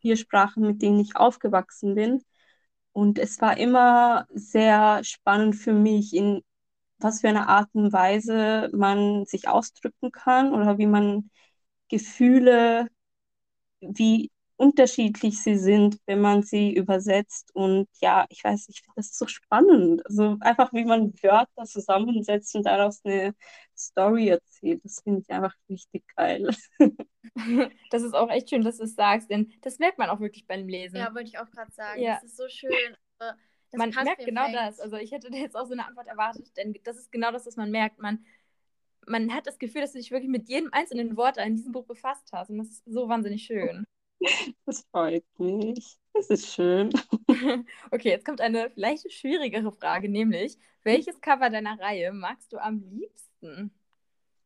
[0.00, 2.22] vier Sprachen, mit denen ich aufgewachsen bin.
[2.92, 6.42] Und es war immer sehr spannend für mich, in
[6.98, 11.30] was für eine Art und Weise man sich ausdrücken kann oder wie man
[11.88, 12.88] Gefühle,
[13.80, 17.50] wie unterschiedlich sie sind, wenn man sie übersetzt.
[17.54, 20.04] Und ja, ich weiß, ich finde das so spannend.
[20.06, 23.34] Also einfach, wie man Wörter zusammensetzt und daraus eine
[23.76, 24.82] Story erzählt.
[24.84, 26.48] Das finde ich einfach richtig geil.
[27.90, 30.46] Das ist auch echt schön, dass du es sagst, denn das merkt man auch wirklich
[30.46, 30.96] beim Lesen.
[30.96, 32.00] Ja, wollte ich auch gerade sagen.
[32.00, 32.14] Ja.
[32.14, 32.70] Das ist so schön.
[33.18, 33.38] Also,
[33.72, 34.80] das man merkt genau das.
[34.80, 37.56] Also ich hätte jetzt auch so eine Antwort erwartet, denn das ist genau das, was
[37.56, 37.98] man merkt.
[37.98, 38.24] Man,
[39.06, 41.84] man hat das Gefühl, dass du dich wirklich mit jedem einzelnen Wort in diesem Buch
[41.84, 42.48] befasst hast.
[42.48, 43.84] Und das ist so wahnsinnig schön.
[44.66, 45.98] Das freut mich.
[46.12, 46.90] Das ist schön.
[47.90, 52.80] Okay, jetzt kommt eine vielleicht schwierigere Frage, nämlich, welches Cover deiner Reihe magst du am
[52.80, 53.70] liebsten?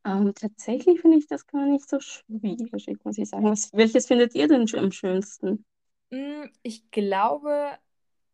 [0.04, 3.44] Ähm, tatsächlich finde ich das gar nicht so schwierig, muss ich sagen.
[3.44, 5.64] Was, welches findet ihr denn am schönsten?
[6.10, 7.78] Mm, Ich glaube,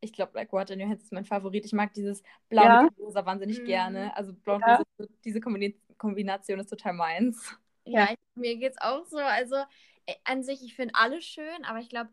[0.01, 1.65] ich glaube, Black Water in Your Hands ist mein Favorit.
[1.65, 2.83] Ich mag dieses Blau Ja.
[2.85, 3.65] mit Rosa wahnsinnig Mhm.
[3.67, 4.17] gerne.
[4.17, 4.83] Also Blau und Ja.
[4.99, 7.55] Rosa, diese Kombina Kombination ist total meins.
[7.85, 8.09] Ja, Ja.
[8.13, 9.17] ich, mir geht's auch so.
[9.19, 9.57] Also
[10.25, 12.11] an sich, ich finde alle schön, aber ich glaube,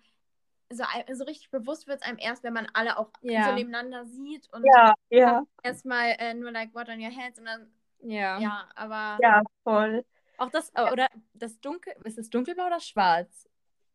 [0.72, 3.50] so, so richtig bewusst wird es einem erst, wenn man alle auch Ja.
[3.50, 7.46] so nebeneinander sieht und Ja, ja, erstmal äh, nur like Water in your hands und
[7.46, 8.40] dann, Ja.
[8.42, 10.04] ja, aber ja, voll.
[10.38, 13.48] Auch das, äh, oder das Dunkel, ist es dunkelblau oder schwarz?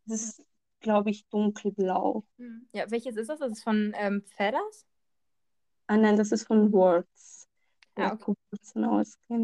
[0.07, 0.43] Das ist,
[0.81, 2.25] glaube ich, dunkelblau.
[2.39, 2.69] hm.
[2.73, 3.39] Ja, welches ist das?
[3.41, 4.87] Das ist von ähm, Feathers?
[5.87, 7.47] Ah nein, das ist von Words.
[7.97, 8.35] Ah, Ja, okay.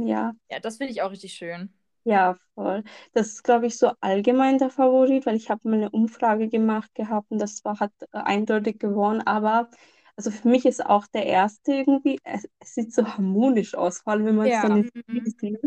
[0.07, 0.33] Ja.
[0.51, 1.73] Ja, das finde ich auch richtig schön.
[2.07, 2.85] Ja, voll.
[3.13, 6.95] Das ist, glaube ich, so allgemein der Favorit, weil ich habe mal eine Umfrage gemacht
[6.95, 9.23] gehabt und das war, hat äh, eindeutig gewonnen.
[9.23, 9.71] Aber
[10.17, 14.13] also für mich ist auch der erste irgendwie, es, es sieht so harmonisch aus, vor
[14.13, 14.61] allem wenn man es Ja.
[14.61, 15.35] dann in Mhm.
[15.41, 15.61] sieht.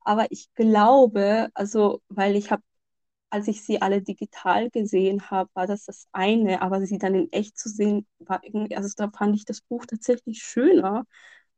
[0.00, 2.62] Aber ich glaube, also, weil ich habe
[3.30, 7.32] als ich sie alle digital gesehen habe, war das das eine, aber sie dann in
[7.32, 11.04] echt zu sehen, war irgendwie, also da fand ich das Buch tatsächlich schöner.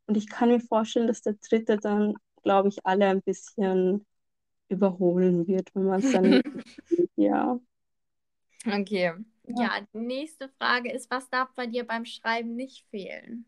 [0.07, 2.15] Und ich kann mir vorstellen, dass der dritte dann,
[2.47, 4.07] glaube ich, alle ein bisschen
[4.71, 6.43] überholen wird, wenn man es dann,
[7.17, 7.61] ja.
[8.67, 9.13] Okay.
[9.49, 13.47] Ja, die nächste Frage ist, was darf bei dir beim Schreiben nicht fehlen?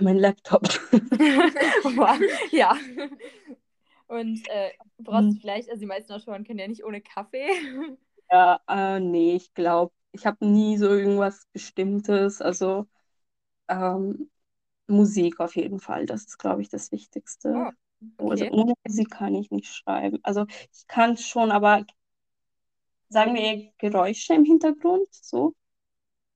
[0.00, 0.68] Mein Laptop.
[2.52, 2.76] ja.
[4.08, 5.36] Und äh, brauchst Hm.
[5.36, 7.48] du vielleicht, also die meisten Autoren können ja nicht ohne Kaffee.
[8.30, 12.40] Ja, äh, nee, ich glaube, ich habe nie so irgendwas Bestimmtes.
[12.40, 12.88] Also
[13.68, 14.30] ähm,
[14.88, 17.54] Musik auf jeden Fall, das ist, glaube ich, das Wichtigste.
[17.54, 17.70] Oh,
[18.18, 18.50] Also okay.
[18.50, 20.18] ohne Musik kann ich nicht schreiben.
[20.22, 21.84] Also ich kann schon, aber
[23.08, 25.54] sagen wir eher Geräusche im Hintergrund, so.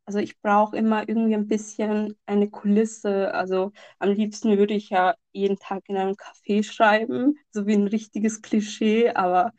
[0.07, 3.33] Also ich brauche immer irgendwie ein bisschen eine Kulisse.
[3.35, 7.89] Also am liebsten würde ich ja jeden Tag in einem Café schreiben, so wie ein
[7.89, 9.53] richtiges Klischee, aber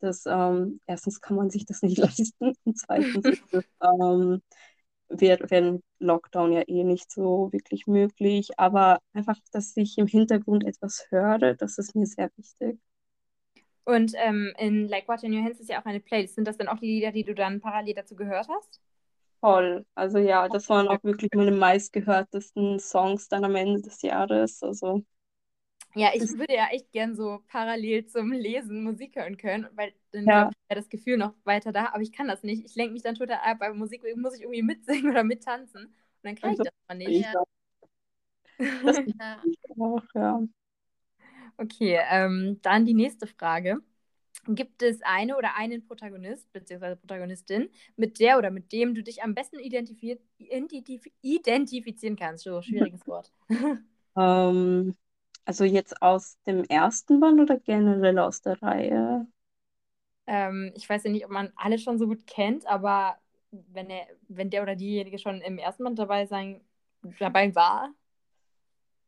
[0.00, 4.42] das, ähm, erstens kann man sich das nicht leisten und zweitens es ähm,
[5.08, 5.50] wäre
[5.98, 8.58] Lockdown ja eh nicht so wirklich möglich.
[8.58, 12.78] Aber einfach, dass ich im Hintergrund etwas höre, das ist mir sehr wichtig.
[13.84, 16.34] Und ähm, in Like Water in Your Hands ist ja auch eine Playlist.
[16.34, 18.80] Sind das dann auch die Lieder, die du dann parallel dazu gehört hast?
[19.40, 19.86] Voll.
[19.94, 24.62] Also ja, das waren auch wirklich meine meistgehörtesten Songs dann am Ende des Jahres.
[24.62, 25.04] Also
[25.96, 30.26] Ja, ich würde ja echt gern so parallel zum Lesen Musik hören können, weil dann
[30.26, 30.50] Ja.
[30.68, 32.64] wäre das Gefühl noch weiter da, aber ich kann das nicht.
[32.66, 33.58] Ich lenke mich dann total ab.
[33.60, 36.96] Bei Musik muss ich irgendwie mitsingen oder mittanzen und dann kann Also, ich das mal
[36.98, 37.20] nicht.
[37.20, 37.44] Ja.
[38.82, 39.46] das Ja.
[39.78, 40.40] auch, ja.
[41.58, 43.78] Okay, ähm, dann die nächste Frage.
[44.48, 46.96] Gibt es eine oder einen Protagonist bzw.
[46.96, 50.02] Protagonistin, mit der oder mit dem du dich am besten identif
[51.22, 52.44] identifizieren kannst?
[52.44, 53.32] So, schwieriges Wort.
[54.16, 54.94] Ähm,
[55.46, 59.26] also jetzt aus dem ersten Band oder generell aus der Reihe?
[60.26, 63.18] Ähm, ich weiß ja nicht, ob man alle schon so gut kennt, aber
[63.50, 66.60] wenn er, wenn der oder diejenige schon im ersten Band dabei sein,
[67.18, 67.94] dabei war.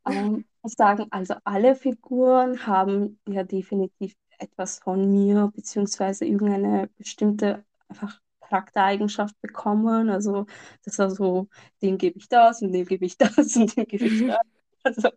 [0.05, 6.87] Ähm, ich muss sagen, also alle Figuren haben ja definitiv etwas von mir, beziehungsweise irgendeine
[6.97, 10.09] bestimmte einfach Charaktereigenschaft bekommen.
[10.09, 10.45] Also
[10.83, 11.47] das war so,
[11.81, 14.37] dem gebe ich das und dem gebe ich das und dem gebe ich das.
[14.83, 15.09] Also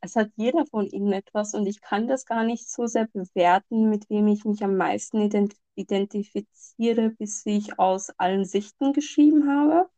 [0.00, 3.88] es hat jeder von ihnen etwas und ich kann das gar nicht so sehr bewerten,
[3.90, 9.88] mit wem ich mich am meisten ident identifiziere, bis ich aus allen Sichten geschrieben habe.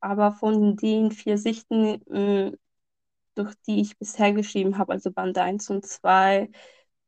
[0.00, 2.52] Aber von den vier Sichten, mh,
[3.34, 6.50] durch die ich bisher geschrieben habe, also Band 1 und 2,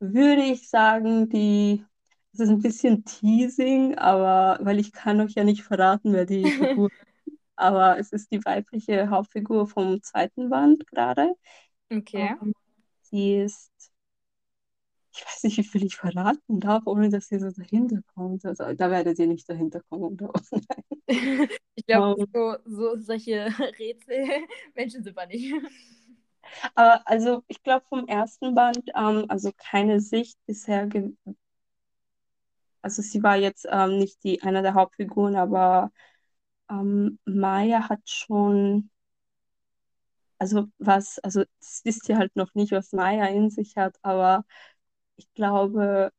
[0.00, 1.84] würde ich sagen, die,
[2.32, 6.52] das ist ein bisschen Teasing, aber weil ich kann euch ja nicht verraten, wer die
[6.52, 6.90] Figur
[7.58, 11.34] aber es ist die weibliche Hauptfigur vom zweiten Band gerade.
[11.92, 12.34] Okay.
[12.40, 12.54] Ähm,
[13.02, 13.92] sie ist,
[15.14, 18.44] ich weiß nicht, wie viel ich verraten darf, ohne dass ihr so dahinter kommt.
[18.44, 20.16] Also, da werdet ihr nicht dahinter kommen.
[21.74, 23.46] Ich glaube, Ähm, so, so solche
[23.78, 24.26] Rätsel,
[24.74, 25.54] Menschen sind wir nicht.
[26.74, 30.88] Aber also ich glaube vom ersten Band, ähm, also keine Sicht bisher,
[32.82, 35.90] also sie war jetzt ähm, nicht die einer der Hauptfiguren, aber
[36.70, 38.90] ähm, Maya hat schon,
[40.38, 44.44] also was, also das wisst ihr halt noch nicht, was Maya in sich hat, aber
[45.16, 46.12] ich glaube,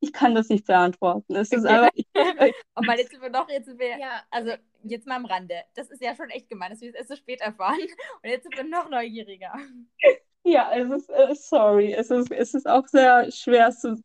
[0.00, 1.34] ich kann das nicht beantworten.
[1.36, 2.06] Es ist ich,
[2.74, 4.22] Und mal jetzt sind wir noch, jetzt sind wir, Ja.
[4.30, 4.52] also
[4.82, 5.62] jetzt mal am Rande.
[5.74, 7.78] Das ist ja schon echt gemein, dass wir es erst so spät erfahren.
[8.22, 9.52] Und jetzt sind wir noch neugieriger.
[10.44, 13.96] ja, es ist, äh, sorry, es ist, es ist auch sehr schwer zu,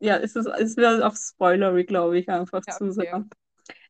[0.00, 3.10] ja, es ist, es wäre auch spoilery, glaube ich, einfach Ja, zu okay.
[3.12, 3.30] sagen.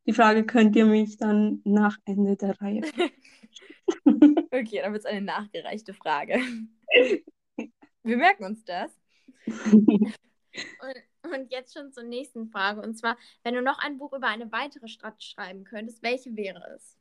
[0.09, 2.81] Die Frage könnt ihr mich dann nach Ende der Reihe
[4.51, 6.41] Okay, dann wird es eine nachgereichte Frage.
[8.03, 8.91] Wir merken uns das.
[9.47, 12.81] Und, und jetzt schon zur nächsten Frage.
[12.81, 16.63] Und zwar, wenn du noch ein Buch über eine weitere Stadt schreiben könntest, welche wäre
[16.75, 16.97] es?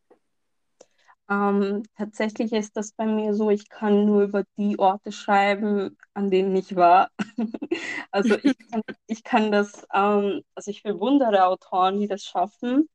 [1.29, 6.29] Ähm, tatsächlich ist das bei mir so, ich kann nur über die Orte schreiben, an
[6.29, 7.09] denen ich war.
[8.11, 12.89] Also ich kann, ich kann das, ähm, also ich bewundere Autoren, die das schaffen.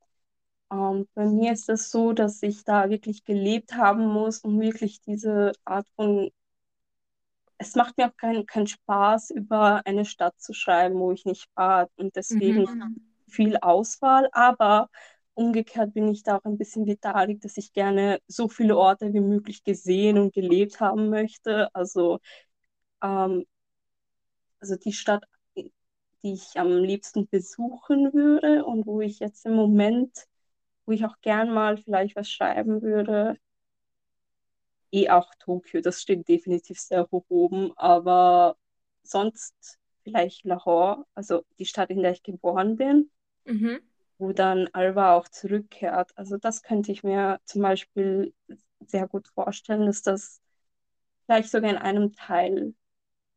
[0.73, 5.01] Ähm, bei mir ist es so, dass ich da wirklich gelebt haben muss und wirklich
[5.03, 6.31] diese Art von,
[7.59, 11.49] es macht mir auch keinen keinen Spaß, über eine Stadt zu schreiben, wo ich nicht
[11.55, 11.89] war.
[11.97, 12.99] Und deswegen Mhm.
[13.29, 14.91] viel Auswahl, aber
[15.35, 19.13] umgekehrt bin ich da auch ein bisschen wie Tarik, dass ich gerne so viele Orte
[19.15, 21.75] wie möglich gesehen und gelebt haben möchte.
[21.75, 22.21] Also,
[23.03, 23.47] ähm,
[24.61, 25.25] also die Stadt,
[25.57, 30.27] die ich am liebsten besuchen würde und wo ich jetzt im Moment,
[30.87, 33.37] wo ich auch gern mal vielleicht was schreiben würde,
[34.93, 35.81] eh auch Tokio.
[35.81, 38.57] Das steht definitiv sehr hoch oben, aber
[39.03, 43.11] sonst vielleicht Lahore, also die Stadt, in der ich geboren bin,
[43.47, 43.83] Mhm.
[44.19, 46.13] wo dann Alba auch zurückkehrt.
[46.17, 48.35] Also das könnte ich mir zum Beispiel
[48.87, 50.41] sehr gut vorstellen, dass das
[51.27, 52.77] vielleicht sogar in einem Teil ein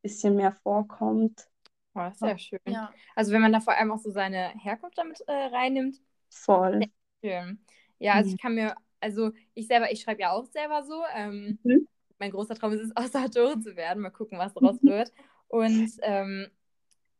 [0.01, 1.47] bisschen mehr vorkommt.
[1.95, 2.59] Oh, sehr schön.
[2.67, 2.93] Ja.
[3.15, 6.85] Also wenn man da vor allem auch so seine Herkunft damit äh, reinnimmt, Voll.
[7.25, 7.59] Schön.
[7.99, 8.35] Ja, also Mhm.
[8.35, 11.03] ich kann mir, also ich selber, ich schreibe ja auch selber so.
[11.15, 11.87] Ähm, Mhm.
[12.19, 14.01] Mein großer Traum ist es, Autorin zu werden.
[14.01, 15.11] Mal gucken, was daraus wird.
[15.47, 16.47] Und ähm,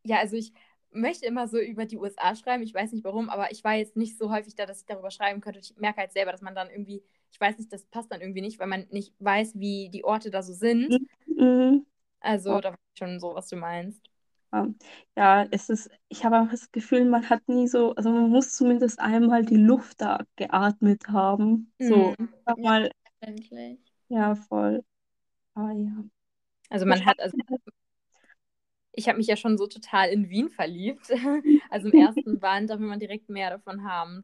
[0.04, 0.54] ja, also ich
[0.92, 2.64] möchte immer so über die USA schreiben.
[2.64, 5.12] Ich weiß nicht warum, aber ich war jetzt nicht so häufig da, dass ich darüber
[5.12, 5.60] schreiben könnte.
[5.60, 8.42] Ich merke halt selber, dass man dann irgendwie, ich weiß nicht, das passt dann irgendwie
[8.42, 10.98] nicht, weil man nicht weiß, wie die Orte da so sind.
[11.28, 11.86] Mhm.
[12.22, 12.62] Also Ja.
[12.62, 14.02] da weiß ich schon so, was du meinst.
[15.16, 18.56] Ja, es ist, ich habe auch das Gefühl, man hat nie so, also man muss
[18.56, 21.74] zumindest einmal die Luft da geatmet haben.
[21.80, 22.34] So, Mhm.
[22.46, 22.64] einfach Ja.
[22.64, 22.92] mal,
[23.22, 23.80] Endlich.
[24.10, 24.84] ja, voll.
[25.56, 26.06] Ah ja.
[26.70, 27.36] Also man hat, also
[28.94, 31.10] ich habe mich ja schon so total in Wien verliebt.
[31.70, 34.24] Also im ersten Band, da will man direkt mehr davon haben.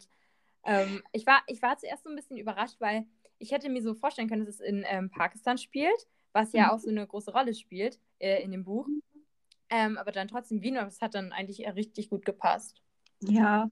[0.64, 3.06] Ähm, ich, war, ich war zuerst so ein bisschen überrascht, weil
[3.40, 6.74] ich hätte mir so vorstellen können, dass es in ähm, Pakistan spielt, was ja Mhm.
[6.74, 8.90] auch so eine große Rolle spielt äh, in dem Buch.
[9.72, 12.82] Ähm, aber dann trotzdem Wien, aber es hat dann eigentlich richtig gut gepasst.
[13.22, 13.70] Ja,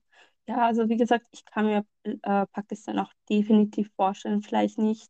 [0.47, 5.09] ja, also wie gesagt, ich kann mir äh, Pakistan auch definitiv vorstellen, vielleicht nicht.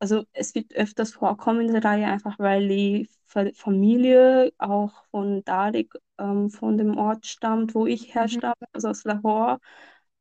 [0.00, 5.44] Also es wird öfters vorkommen in der Reihe, einfach weil die Fa- Familie auch von
[5.44, 9.58] Darik, ähm, von dem Ort stammt, wo ich herstamme, also aus Lahore.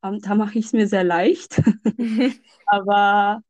[0.03, 1.61] Ähm, da mache ich es mir sehr leicht.
[2.65, 3.41] Aber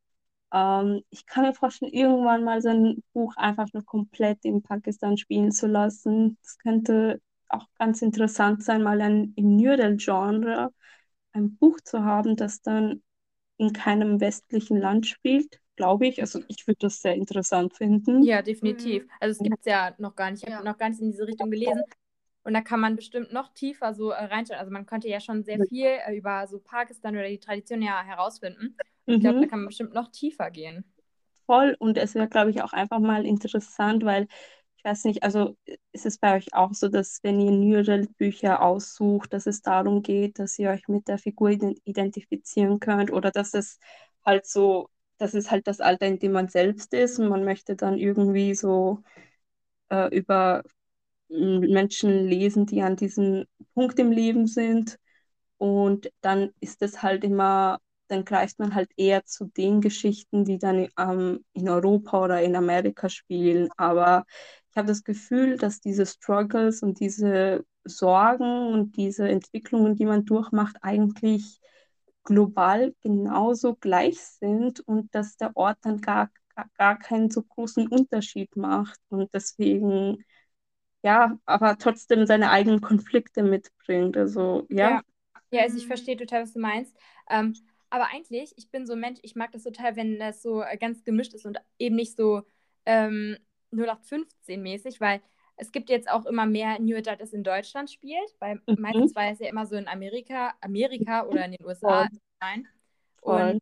[0.54, 5.18] ähm, ich kann mir vorstellen, irgendwann mal so ein Buch einfach nur komplett in Pakistan
[5.18, 6.38] spielen zu lassen.
[6.44, 10.72] Das könnte auch ganz interessant sein, mal ein, im Nürnberg-Genre
[11.34, 13.04] ein Buch zu haben, das dann
[13.58, 16.22] in keinem westlichen Land spielt, glaube ich.
[16.22, 18.22] Also ich würde das sehr interessant finden.
[18.24, 19.04] Ja, definitiv.
[19.04, 19.10] Mhm.
[19.20, 20.42] Also es gibt es ja noch gar nicht.
[20.44, 20.64] Ich habe Ja.
[20.64, 21.84] noch gar nicht in diese Richtung gelesen.
[22.44, 24.60] Und da kann man bestimmt noch tiefer so äh, reinschauen.
[24.60, 28.04] Also man könnte ja schon sehr viel äh, über so Pakistan oder die Tradition ja
[28.04, 28.80] herausfinden.
[29.08, 29.42] Und ich glaube, Mhm.
[29.42, 30.86] da kann man bestimmt noch tiefer gehen.
[31.46, 31.76] voll.
[31.80, 34.28] Und es wäre, glaube ich, auch einfach mal interessant, weil
[34.78, 35.58] ich weiß nicht, also
[35.92, 40.40] ist es bei euch auch so, dass wenn ihr Nürnberg-Bücher aussucht, dass es darum geht,
[40.40, 43.80] dass ihr euch mit der Figur ident- identifizieren könnt oder dass es
[44.26, 47.76] halt so, das ist halt das Alter, in dem man selbst ist und man möchte
[47.76, 49.04] dann irgendwie so
[49.90, 50.64] äh, über
[51.30, 54.98] Menschen lesen, die an diesem Punkt im Leben sind.
[55.58, 60.58] Und dann ist es halt immer, dann greift man halt eher zu den Geschichten, die
[60.60, 63.70] dann ähm, in Europa oder in Amerika spielen.
[63.78, 64.26] Aber
[64.72, 70.26] ich habe das Gefühl, dass diese Struggles und diese Sorgen und diese Entwicklungen, die man
[70.26, 71.60] durchmacht, eigentlich
[72.24, 76.30] global genauso gleich sind und dass der Ort dann gar,
[76.78, 79.00] gar, keinen so großen Unterschied macht.
[79.10, 80.24] Und deswegen
[81.04, 84.18] ja, aber trotzdem seine eigenen Konflikte mitbringt.
[84.18, 84.90] Also, ja.
[84.90, 85.02] Ja.
[85.50, 86.94] Ja, also ich verstehe total, was du meinst.
[87.30, 87.54] Ähm,
[87.90, 90.78] aber eigentlich, ich bin so ein Mensch, ich mag das total, wenn das so äh,
[90.78, 92.44] ganz gemischt ist und eben nicht so
[92.86, 93.38] ähm,
[93.72, 95.22] 0815-mäßig, weil
[95.58, 98.76] es gibt jetzt auch immer mehr New Adult, das in Deutschland spielt, weil Mhm.
[98.76, 102.08] meistens war es ja immer so in Amerika, Amerika oder in den USA.
[102.40, 102.68] Nein.
[103.22, 103.62] Und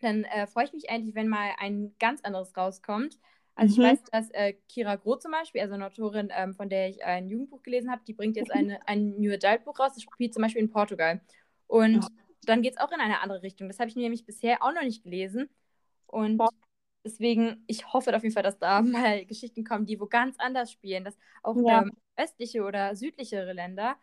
[0.00, 3.18] dann äh, freue ich mich eigentlich, wenn mal ein ganz anderes rauskommt.
[3.54, 3.82] Also ich Mhm.
[3.82, 7.28] weiß, dass äh, Kira Groth zum Beispiel, also eine Autorin, ähm, von der ich ein
[7.28, 10.42] Jugendbuch gelesen habe, die bringt jetzt eine, ein New Adult Buch raus, das spielt zum
[10.42, 11.20] Beispiel in Portugal.
[11.66, 12.08] Und Ja.
[12.46, 13.68] Dann geht es auch in eine andere Richtung.
[13.68, 15.48] Das habe ich nämlich bisher auch noch nicht gelesen.
[16.06, 16.52] Und Voll.
[17.04, 20.72] deswegen, ich hoffe auf jeden Fall, dass da mal Geschichten kommen, die wo ganz anders
[20.72, 21.82] spielen, dass auch Ja.
[21.82, 23.96] ähm, östliche oder südlichere Länder,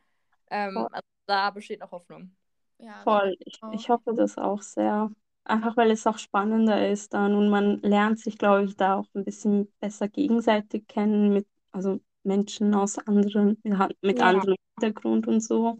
[0.49, 2.35] ähm, also da besteht noch Hoffnung.
[2.79, 3.35] Ja, Voll.
[3.45, 5.11] Ich, ich hoffe das auch sehr.
[5.43, 9.05] Einfach weil es auch spannender ist dann und man lernt sich, glaube ich, da auch
[9.13, 13.61] ein bisschen besser gegenseitig kennen mit, also Menschen aus anderen,
[14.01, 14.21] mit Ja.
[14.21, 15.77] anderem Hintergrund und so.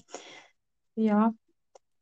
[0.95, 1.33] Ja.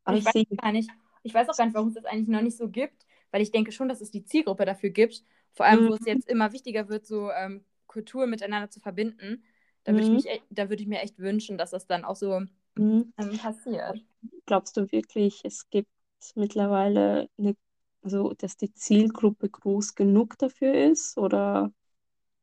[0.04, 0.90] Aber Ich ich weiß gar nicht.
[1.24, 3.52] Ich weiß auch gar nicht, warum es das eigentlich noch nicht so gibt, weil ich
[3.52, 5.24] denke schon, dass es die Zielgruppe dafür gibt.
[5.54, 5.96] Vor allem, wo Mhm.
[5.96, 9.44] es jetzt immer wichtiger wird, so ähm, Kultur miteinander zu verbinden.
[9.86, 10.14] Da würde ich Mhm.
[10.14, 12.42] mich, da würde ich mir echt wünschen, dass das dann auch so
[12.76, 13.14] mhm.
[13.18, 14.04] ähm, passiert.
[14.46, 15.90] glaubst du wirklich, es gibt
[16.36, 17.56] mittlerweile eine,
[18.04, 21.18] also dass die Zielgruppe groß genug dafür ist?
[21.18, 21.72] Oder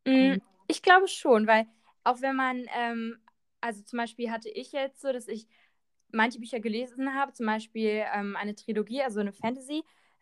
[0.06, 1.66] Mm, ähm, Ich glaube schon, weil
[2.04, 3.18] auch wenn man, ähm,
[3.60, 5.46] also zum Beispiel hatte ich jetzt so, dass ich
[6.12, 9.32] manche Bücher gelesen habe, zum Beispiel ähm, eine Trilogie, also eine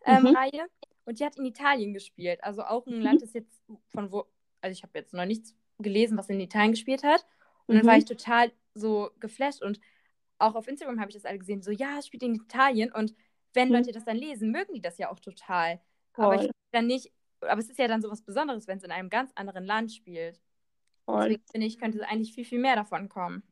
[0.07, 0.37] Mhm.
[0.43, 0.69] Fantasy-Reihe,
[1.05, 2.43] und die hat in Italien gespielt.
[2.45, 4.27] Also auch ein Land, das jetzt von wo,
[4.61, 7.25] also ich habe jetzt noch nichts gelesen, was in Italien gespielt hat.
[7.67, 7.99] Und dann war Mhm.
[7.99, 9.81] ich total so geflasht und
[10.39, 13.15] auch auf Instagram habe ich das alle gesehen, so ja, es spielt in Italien und
[13.55, 13.75] wenn Mhm.
[13.75, 15.81] Leute das dann lesen, mögen die das ja auch total.
[16.19, 16.53] Aber ich Voll.
[16.73, 19.33] dann nicht, aber es ist ja dann so was Besonderes, wenn es in einem ganz
[19.35, 20.41] anderen Land spielt.
[21.07, 21.29] voll.
[21.29, 23.43] Deswegen finde ich, könnte eigentlich viel, viel mehr davon kommen.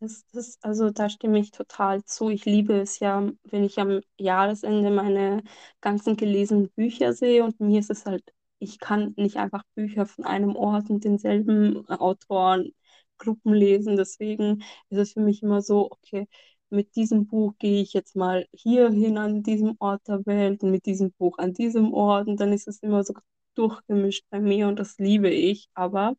[0.00, 2.30] Das, das, also da stimme ich total zu.
[2.30, 5.42] Ich liebe es ja, wenn ich am Jahresende meine
[5.80, 8.22] ganzen gelesenen Bücher sehe und mir ist es halt,
[8.60, 12.72] ich kann nicht einfach Bücher von einem Ort und denselben Autoren,
[13.18, 13.96] Gruppen lesen.
[13.96, 16.28] Deswegen ist es für mich immer so, okay,
[16.70, 20.70] mit diesem Buch gehe ich jetzt mal hier hin an diesem Ort der Welt und
[20.70, 23.14] mit diesem Buch an diesem Ort und dann ist es immer so
[23.54, 25.68] durchgemischt bei mir und das liebe ich.
[25.74, 26.14] Aber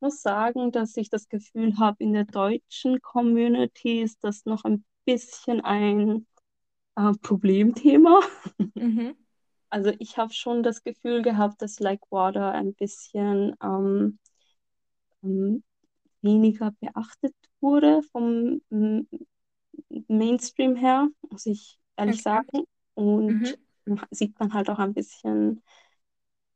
[0.00, 4.84] muss sagen, dass ich das Gefühl habe, in der deutschen Community ist das noch ein
[5.04, 6.26] bisschen ein
[6.96, 8.20] äh, Problemthema.
[8.74, 9.12] Mhm.
[9.70, 14.18] Also ich habe schon das Gefühl gehabt, dass Like Water ein bisschen ähm,
[15.22, 15.62] ähm,
[16.22, 18.62] weniger beachtet wurde vom
[20.08, 22.22] Mainstream her, muss ich ehrlich Okay.
[22.22, 22.64] sagen.
[22.94, 23.54] Und Mhm.
[24.10, 25.62] sieht man halt auch ein bisschen,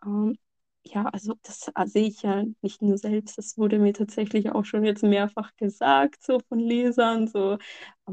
[0.04, 0.38] ähm,
[0.84, 4.84] ja, also das sehe ich ja nicht nur selbst, das wurde mir tatsächlich auch schon
[4.84, 7.58] jetzt mehrfach gesagt, so von Lesern, so,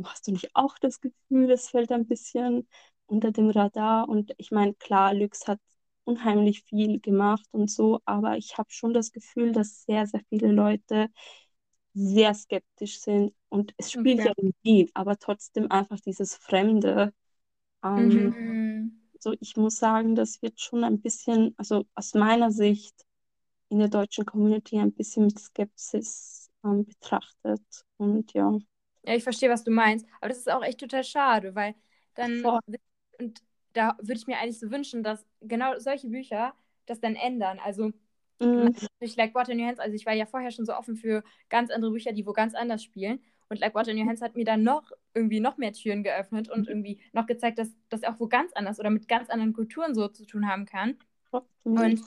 [0.04, 2.68] hast du nicht auch das Gefühl, es fällt ein bisschen
[3.08, 4.08] unter dem Radar?
[4.10, 5.60] Und ich meine, klar, Lux hat
[6.06, 10.52] unheimlich viel gemacht und so, aber ich habe schon das Gefühl, dass sehr, sehr viele
[10.52, 11.10] Leute
[11.94, 14.26] sehr skeptisch sind und es spielt Okay.
[14.26, 17.14] ja in Wien, aber trotzdem einfach dieses Fremde.
[17.84, 18.69] Ähm, Mhm.
[19.26, 19.32] Mhm.
[19.32, 22.96] so, ich muss sagen, das wird schon ein bisschen, also aus meiner Sicht
[23.70, 27.64] in der deutschen Community ein bisschen mit Skepsis ähm, betrachtet.
[27.98, 28.58] Und ja,
[29.04, 30.06] Ja, ich verstehe, was du meinst.
[30.20, 31.76] Aber das ist auch echt total schade, weil
[32.16, 32.80] dann, voll.
[33.20, 33.42] und
[33.74, 36.54] da würde ich mir eigentlich so wünschen, dass genau solche Bücher
[36.86, 37.60] das dann ändern.
[37.60, 37.92] Also
[38.42, 40.96] Mm, durch Like Water in Your Hands, also ich war ja vorher schon so offen
[40.96, 43.22] für ganz andere Bücher, die wo ganz anders spielen.
[43.50, 46.50] Und Like Water in Your Hands hat mir dann noch irgendwie noch mehr Türen geöffnet
[46.50, 49.96] und irgendwie noch gezeigt, dass das auch wo ganz anders oder mit ganz anderen Kulturen
[49.96, 50.98] so zu tun haben kann.
[51.64, 52.02] Und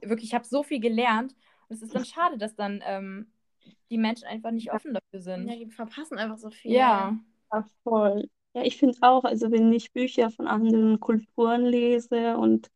[0.00, 1.34] wirklich, ich habe so viel gelernt.
[1.68, 3.26] Und es ist dann schade, dass dann ähm,
[3.90, 5.48] die Menschen einfach nicht offen dafür sind.
[5.48, 6.72] Ja, die verpassen einfach so viel.
[6.72, 7.16] Ja.
[7.52, 8.28] Ja, voll.
[8.54, 12.70] Ja, ich finde auch, also wenn ich Bücher von anderen Kulturen lese und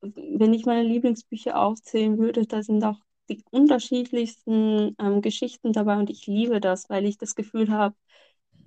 [0.00, 6.10] wenn ich meine Lieblingsbücher aufzählen würde, da sind auch die unterschiedlichsten ähm, Geschichten dabei und
[6.10, 7.96] ich liebe das, weil ich das Gefühl habe,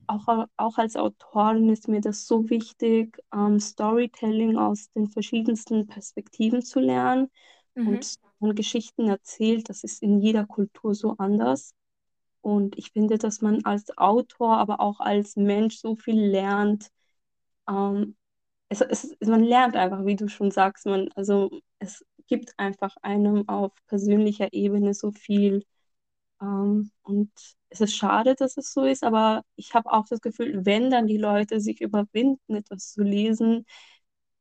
[0.08, 6.62] auch, auch als Autorin ist mir das so wichtig, ähm, Storytelling aus den verschiedensten Perspektiven
[6.62, 7.30] zu lernen
[7.76, 7.86] Mhm.
[7.86, 11.74] und man Geschichten erzählt, das ist in jeder Kultur so anders.
[12.42, 16.90] Und ich finde, dass man als Autor, aber auch als Mensch so viel lernt.
[17.70, 18.16] Ähm,
[18.70, 23.48] es, es, man lernt einfach, wie du schon sagst, man, also es gibt einfach einem
[23.50, 25.66] auf persönlicher Ebene so viel.
[26.42, 27.32] Ähm, und
[27.70, 31.08] es ist schade, dass es so ist, aber ich habe auch das Gefühl, wenn dann
[31.08, 33.66] die Leute sich überwinden, etwas zu lesen,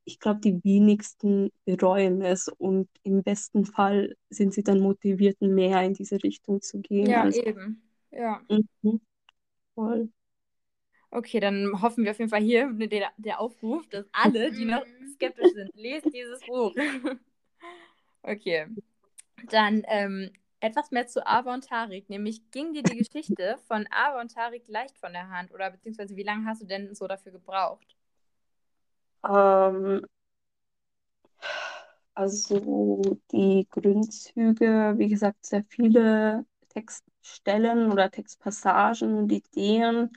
[0.06, 5.82] ich glaube, die wenigsten bereuen es und im besten Fall sind sie dann motiviert, mehr
[5.82, 7.16] in diese Richtung zu gehen.
[7.16, 7.82] Ja, Also, eben.
[8.10, 8.42] Ja.
[8.48, 9.00] mhm,
[9.76, 10.10] voll.
[11.10, 14.84] Okay, dann hoffen wir auf jeden Fall hier der, der Aufruf, dass alle, die noch
[15.14, 16.74] skeptisch sind, lest dieses Buch.
[18.24, 18.66] okay.
[19.50, 24.20] Dann ähm, etwas mehr zu Ava und Tarik, nämlich ging dir die Geschichte von Ava
[24.20, 27.32] und Tarik leicht von der Hand oder beziehungsweise wie lange hast du denn so dafür
[27.32, 27.96] gebraucht?
[29.24, 30.04] Ähm,
[32.14, 40.10] also die Grundzüge, wie gesagt, sehr viele Textstellen oder Textpassagen und Ideen,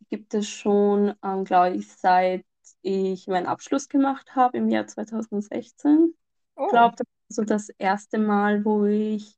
[0.00, 2.44] die gibt es schon, ähm, glaube ich, seit
[2.82, 6.14] ich meinen Abschluss gemacht habe im Jahr 2016.
[6.62, 6.68] Ich Oh.
[6.68, 6.96] glaube,
[7.28, 9.36] so das erste Mal, wo ich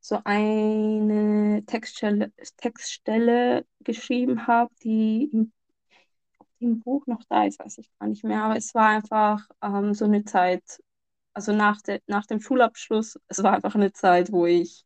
[0.00, 5.52] so eine Textstelle, Textstelle geschrieben habe, die im,
[6.60, 9.94] im Buch noch da ist, weiß ich gar nicht mehr, aber es war einfach ähm,
[9.94, 10.62] so eine Zeit,
[11.34, 14.84] also nach, de, nach dem Schulabschluss, es war einfach eine Zeit, wo ich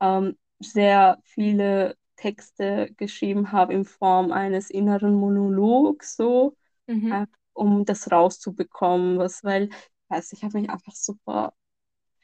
[0.00, 6.56] ähm, sehr viele Texte geschrieben habe in Form eines inneren Monologs, so,
[6.88, 7.10] Mhm.
[7.10, 9.70] einfach um das rauszubekommen, was, weil,
[10.10, 11.54] weiß, ich habe mich einfach super,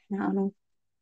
[0.09, 0.55] keine Ahnung,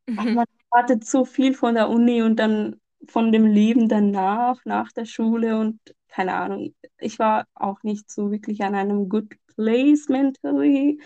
[0.08, 0.34] Mhm.
[0.34, 5.04] man erwartet so viel von der Uni und dann von dem Leben danach, nach der
[5.06, 11.00] Schule und keine Ahnung, ich war auch nicht so wirklich an einem good place mentally.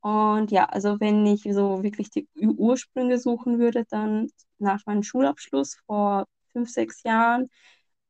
[0.00, 4.28] Und ja, also wenn ich so wirklich die Ur- Ursprünge suchen würde, dann
[4.58, 7.48] nach meinem Schulabschluss vor fünf, sechs Jahren.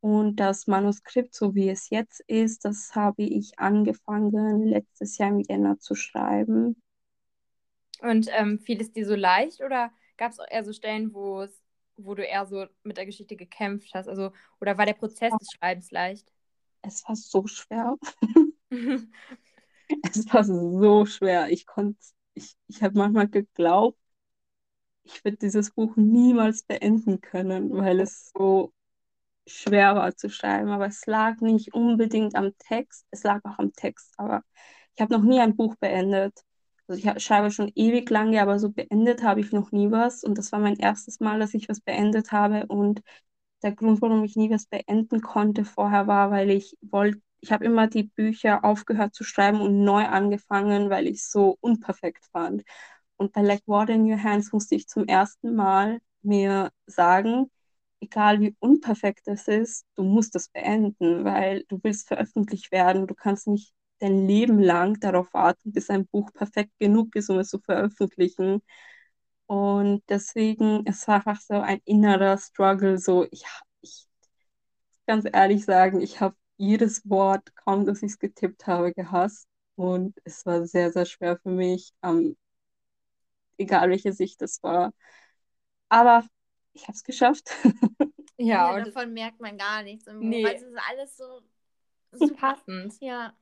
[0.01, 5.41] Und das Manuskript, so wie es jetzt ist, das habe ich angefangen letztes Jahr im
[5.41, 6.77] Jänner zu schreiben.
[8.01, 11.43] Und ähm, fiel es dir so leicht oder gab es auch eher so Stellen, wo
[11.43, 11.63] es,
[11.97, 14.09] wo du eher so mit der Geschichte gekämpft hast?
[14.09, 16.31] Also, oder war der Prozess des Schreibens leicht?
[16.83, 17.97] Es war so schwer.
[20.03, 21.51] Es war so schwer.
[21.51, 21.99] Ich konnte,
[22.35, 23.99] ich, ich habe manchmal geglaubt,
[25.05, 28.73] ich würde dieses Buch niemals beenden können, weil es so
[29.47, 30.71] schwer war zu schreiben.
[30.71, 34.15] Aber es lag nicht unbedingt am Text, es lag auch am Text.
[34.19, 34.45] Aber
[34.97, 36.35] ich habe noch nie ein Buch beendet.
[36.89, 40.25] Also ich schreibe schon ewig lange, aber so beendet habe ich noch nie was.
[40.25, 42.67] Und das war mein erstes Mal, dass ich was beendet habe.
[42.67, 43.03] Und
[43.63, 47.65] der Grund, warum ich nie was beenden konnte vorher, war, weil ich wollte, ich habe
[47.67, 52.65] immer die Bücher aufgehört zu schreiben und neu angefangen, weil ich so unperfekt fand.
[53.17, 57.51] Und bei Like Water in Your Hands musste ich zum ersten Mal mir sagen,
[58.01, 63.07] egal wie unperfekt es ist, du musst es beenden, weil du willst veröffentlicht werden.
[63.07, 67.39] Du kannst nicht dein Leben lang darauf warten, bis ein Buch perfekt genug ist, um
[67.39, 68.63] es zu veröffentlichen.
[69.47, 72.99] Und deswegen, es war einfach so ein innerer Struggle.
[72.99, 73.45] So, ich,
[73.81, 74.07] ich
[75.07, 79.49] ganz ehrlich sagen, ich habe jedes Wort, kaum dass ich es getippt habe, gehasst.
[79.77, 82.37] Und es war sehr, sehr schwer für mich, ähm,
[83.59, 84.93] egal welche Sicht es war.
[85.89, 86.25] Aber
[86.73, 87.51] ich habe es geschafft.
[88.41, 90.43] Ja, ja davon merkt man gar nichts im nee.
[90.43, 90.51] Buch.
[90.51, 91.43] Also es ist alles so,
[92.13, 92.95] so passend.
[93.01, 93.35] Ja.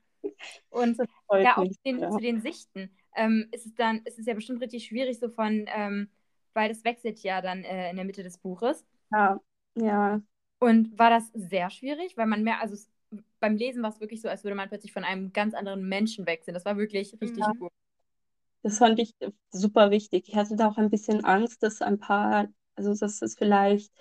[0.70, 0.98] Und
[1.32, 2.10] ja, auch zu den, ja.
[2.10, 2.90] zu den Sichten.
[3.14, 6.10] Ähm, ist es dann, ist es ja bestimmt richtig schwierig, so von, ähm,
[6.54, 8.84] weil das wechselt ja dann äh, in der Mitte des Buches.
[9.10, 9.40] Ja,
[9.74, 10.20] ja.
[10.58, 12.90] Und war das sehr schwierig, weil man mehr, also es,
[13.40, 16.26] beim Lesen war es wirklich so, als würde man plötzlich von einem ganz anderen Menschen
[16.26, 16.54] wechseln.
[16.54, 17.52] Das war wirklich richtig ja.
[17.58, 17.72] gut.
[18.62, 19.14] Das fand ich
[19.50, 20.28] super wichtig.
[20.28, 23.92] Ich hatte da auch ein bisschen Angst, dass ein paar, also dass es vielleicht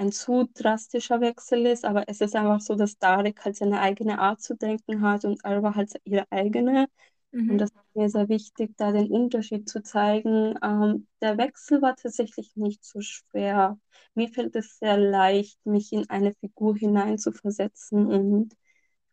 [0.00, 4.18] ein zu drastischer Wechsel ist, aber es ist einfach so, dass Darek halt seine eigene
[4.18, 6.88] Art zu denken hat und Alba halt ihre eigene.
[7.32, 7.50] Mhm.
[7.50, 10.54] Und das ist mir sehr wichtig, da den Unterschied zu zeigen.
[10.62, 13.78] Ähm, der Wechsel war tatsächlich nicht so schwer.
[14.14, 18.56] Mir fällt es sehr leicht, mich in eine Figur hineinzuversetzen und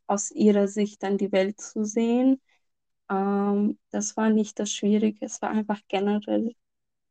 [0.08, 2.42] aus ihrer Sicht dann die Welt zu sehen.
[3.10, 6.56] Ähm, das war nicht das Schwierige, es war einfach generell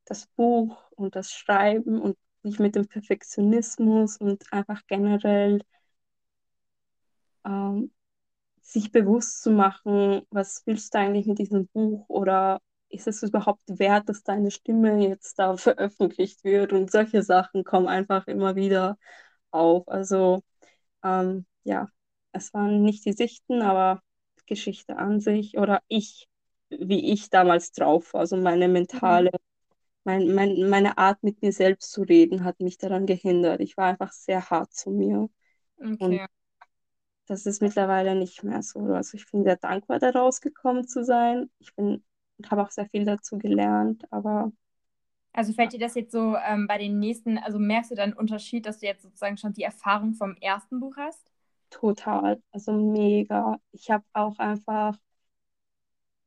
[0.07, 2.17] das Buch und das Schreiben und
[2.47, 5.61] sich mit dem Perfektionismus und einfach generell
[7.45, 7.93] ähm,
[8.63, 13.63] sich bewusst zu machen, was willst du eigentlich mit diesem Buch oder ist es überhaupt
[13.69, 18.99] wert, dass deine Stimme jetzt da veröffentlicht wird und solche Sachen kommen einfach immer wieder
[19.51, 19.89] auf.
[19.89, 20.43] Also
[21.05, 21.89] ähm, ja,
[22.33, 24.03] es waren nicht die Sichten, aber
[24.47, 26.29] Geschichte an sich oder ich,
[26.71, 29.56] wie ich damals drauf war, also meine mentale mhm
[30.07, 33.61] mein, mein, meine Art, mit mir selbst zu reden, hat mich daran gehindert.
[33.61, 35.29] Ich war einfach sehr hart zu mir.
[35.79, 35.97] Okay.
[35.99, 36.21] Und
[37.27, 38.81] das ist mittlerweile nicht mehr so.
[38.95, 41.51] Also ich bin sehr dankbar, da rausgekommen zu sein.
[41.59, 42.03] Ich bin
[42.39, 44.53] und habe auch sehr viel dazu gelernt, aber.
[45.33, 48.19] Also fällt dir das jetzt so ähm, bei den nächsten, also merkst du dann einen
[48.19, 51.31] Unterschied, dass du jetzt sozusagen schon die Erfahrung vom ersten Buch hast?
[51.69, 53.59] Total, also mega.
[53.73, 54.97] Ich habe auch einfach,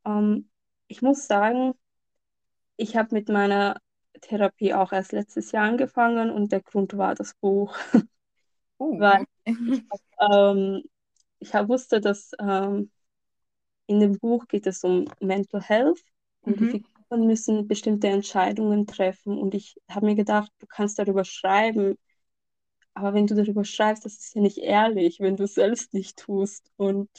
[0.06, 0.50] ähm,
[0.88, 1.74] ich muss sagen,
[2.80, 3.80] ich habe mit meiner
[4.22, 7.78] Therapie auch erst letztes Jahr angefangen und der Grund war das Buch.
[8.80, 9.84] Uh, Weil ich,
[10.32, 10.84] ähm,
[11.40, 12.90] ich wusste, dass ähm,
[13.88, 16.02] in dem Buch geht es um Mental Health
[16.42, 16.72] und mhm.
[16.72, 19.38] die Figuren müssen bestimmte Entscheidungen treffen.
[19.38, 21.96] Und ich habe mir gedacht, du kannst darüber schreiben,
[22.94, 26.18] aber wenn du darüber schreibst, das ist ja nicht ehrlich, wenn du es selbst nicht
[26.18, 26.72] tust.
[26.78, 27.10] Und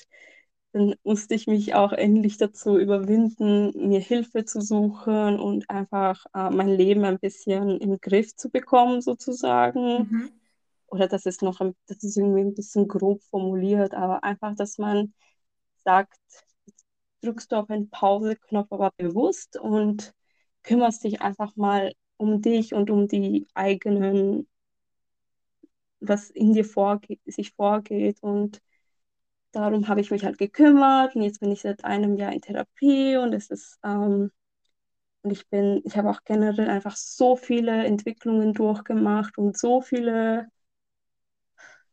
[0.73, 6.51] dann musste ich mich auch endlich dazu überwinden, mir Hilfe zu suchen und einfach äh,
[6.51, 9.99] mein Leben ein bisschen im Griff zu bekommen, sozusagen.
[9.99, 10.31] Mhm.
[10.87, 14.79] Oder das ist noch, ein, das ist irgendwie ein bisschen grob formuliert, aber einfach, dass
[14.79, 15.13] man
[15.85, 16.19] sagt,
[17.23, 20.15] drückst du auf einen Pause-Knopf, aber bewusst und
[20.63, 24.47] kümmerst dich einfach mal um dich und um die eigenen,
[26.01, 28.61] was in dir vorge sich vorgeht und
[29.53, 33.17] darum habe ich mich halt gekümmert und jetzt bin ich seit einem Jahr in Therapie
[33.17, 34.31] und es ist ähm,
[35.23, 40.49] und ich bin, ich habe auch generell einfach so viele Entwicklungen durchgemacht und so viele,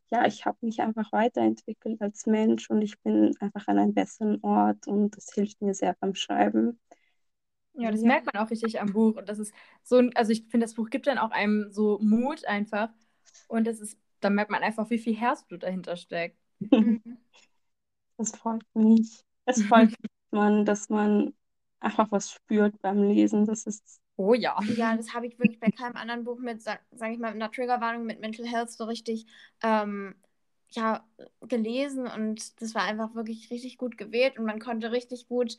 [0.09, 4.39] ja, ich habe mich einfach weiterentwickelt als Mensch und ich bin einfach an einem besseren
[4.43, 6.79] Ort und das hilft mir sehr beim Schreiben.
[7.73, 9.53] Ja, das merkt man auch richtig am Buch und das ist
[9.83, 12.89] so, also ich finde, das Buch gibt dann auch einem so Mut einfach
[13.47, 16.37] und das ist, da merkt man einfach, wie viel Herzblut dahinter steckt.
[16.59, 17.17] Mhm.
[18.17, 19.23] Das freut mich.
[19.45, 21.33] Es freut mich, dass man, dass man
[21.79, 23.45] einfach was spürt beim Lesen.
[23.45, 24.01] Das ist.
[24.15, 24.57] Oh ja.
[24.75, 27.41] Ja, das habe ich wirklich bei keinem anderen Buch mit, sage sag ich mal, mit
[27.41, 29.27] einer Triggerwarnung mit Mental Health so richtig
[29.61, 30.15] ähm,
[30.71, 31.05] ja,
[31.47, 35.57] gelesen und das war einfach wirklich richtig gut gewählt und man konnte richtig gut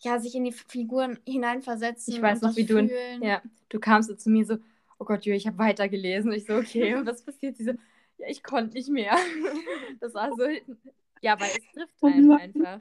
[0.00, 2.14] ja, sich in die Figuren hineinversetzen.
[2.14, 3.22] Ich weiß noch, wie fühlen.
[3.22, 4.58] du, ja, du kamst so zu mir so,
[4.98, 6.32] oh Gott, Jürgen, ich habe weitergelesen.
[6.32, 7.56] Ich so, okay, und was passiert?
[7.56, 7.72] Sie so,
[8.18, 9.16] ja, ich konnte nicht mehr.
[10.00, 10.44] Das war so
[11.22, 12.80] ja, weil es trifft einen einfach.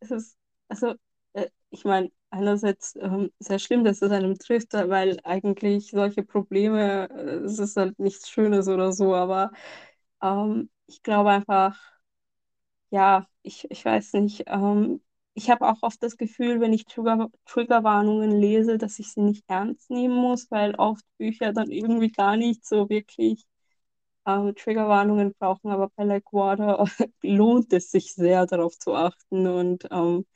[0.00, 0.94] Es ist, also,
[1.34, 7.08] äh, ich meine, einerseits ähm, sehr schlimm, dass es einem trifft, weil eigentlich solche Probleme,
[7.10, 9.52] äh, es ist halt nichts Schönes oder so, aber
[10.22, 11.76] ähm, ich glaube einfach,
[12.90, 15.02] ja, ich, ich weiß nicht, ähm,
[15.34, 19.44] ich habe auch oft das Gefühl, wenn ich Trigger, Triggerwarnungen lese, dass ich sie nicht
[19.48, 23.46] ernst nehmen muss, weil oft Bücher dann irgendwie gar nicht so wirklich
[24.38, 26.84] ähm, Triggerwarnungen brauchen, aber bei Like Water
[27.22, 30.26] lohnt es sich sehr darauf zu achten und ähm,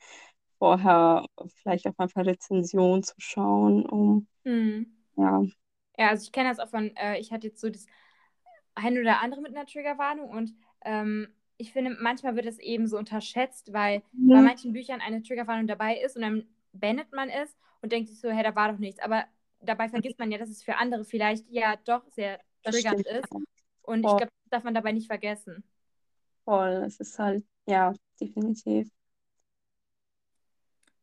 [0.59, 1.25] vorher
[1.63, 4.95] vielleicht auf einfach Rezension zu schauen, um Mhm.
[5.17, 5.41] ja.
[5.97, 7.85] Ja, also ich kenne das auch von, äh, ich hatte jetzt so das
[8.75, 10.53] ein oder andere mit einer Triggerwarnung und
[10.85, 14.43] ähm, ich finde, manchmal wird es eben so unterschätzt, weil bei Mhm.
[14.43, 18.29] manchen Büchern eine Triggerwarnung dabei ist und dann beendet man es und denkt sich so,
[18.31, 18.99] hey, da war doch nichts.
[19.01, 19.25] Aber
[19.61, 23.37] dabei vergisst man ja, dass es für andere vielleicht ja doch sehr triggernd ist.
[23.85, 25.63] Und ich glaube, das darf man dabei nicht vergessen.
[26.45, 28.89] Voll, es ist halt, ja, definitiv.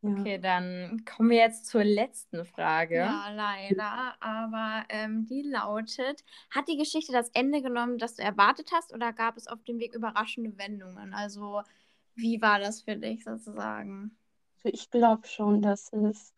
[0.02, 0.26] Ja.
[0.26, 3.14] Okay, dann kommen wir jetzt zur letzten Frage.
[3.14, 4.16] Ja, leider.
[4.22, 9.12] Aber ähm, die lautet: Hat die Geschichte das Ende genommen, das du erwartet hast, oder
[9.12, 11.14] gab es auf dem Weg überraschende Wendungen?
[11.14, 11.62] Also,
[12.14, 14.16] wie war das für dich sozusagen?
[14.64, 16.32] Also ich glaube schon, dass es,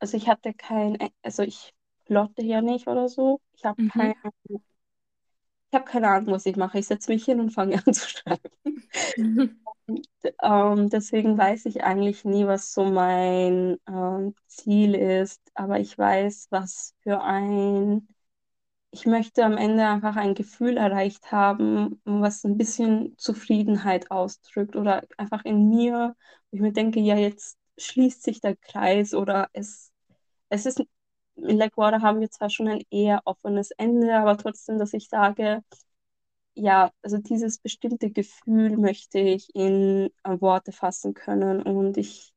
[0.00, 1.74] also ich hatte kein, also ich
[2.06, 3.40] plotte ja nicht oder so.
[3.54, 3.90] Ich habe Mhm.
[3.94, 4.14] keine,
[5.70, 6.78] ich habe keine Ahnung, was ich mache.
[6.78, 8.50] Ich setze mich hin und fange an zu schreiben.
[9.86, 10.06] Und,
[10.42, 16.48] ähm, deswegen weiß ich eigentlich nie, was so mein ähm, Ziel ist, aber ich weiß,
[16.50, 18.08] was für ein,
[18.92, 25.04] ich möchte am Ende einfach ein Gefühl erreicht haben, was ein bisschen Zufriedenheit ausdrückt oder
[25.18, 26.16] einfach in mir,
[26.50, 29.92] wo ich mir denke, ja, jetzt schließt sich der Kreis oder es,
[30.50, 30.82] es ist,
[31.36, 35.62] in Blackwater haben wir zwar schon ein eher offenes Ende, aber trotzdem, dass ich sage,
[36.54, 42.32] ja, also dieses bestimmte Gefühl möchte ich in äh, Worte fassen können und ich,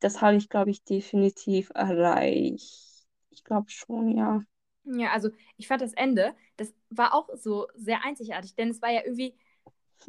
[0.00, 3.06] das habe ich, glaube ich, definitiv erreicht.
[3.30, 4.42] Ich glaube schon, ja.
[4.84, 8.90] Ja, also ich fand das Ende, das war auch so sehr einzigartig, denn es war
[8.92, 9.34] ja irgendwie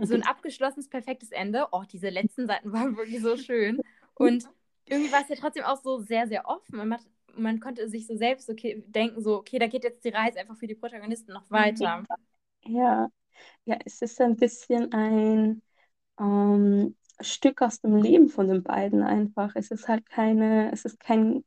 [0.02, 1.68] so ein abgeschlossenes, perfektes Ende.
[1.72, 3.82] Oh, diese letzten Seiten waren wirklich so schön.
[4.16, 4.46] Und
[4.86, 6.78] irgendwie war es ja trotzdem auch so sehr, sehr offen.
[6.78, 7.00] Man,
[7.38, 10.58] man konnte sich so selbst okay, denken, so, okay, da geht jetzt die Reise einfach
[10.58, 12.04] für die Protagonisten noch weiter.
[12.66, 13.10] Ja,
[13.66, 15.62] ja, es ist ein bisschen ein
[16.20, 19.56] ähm, Stück aus dem Leben von den beiden einfach.
[19.56, 21.44] Es ist halt keine, es ist kein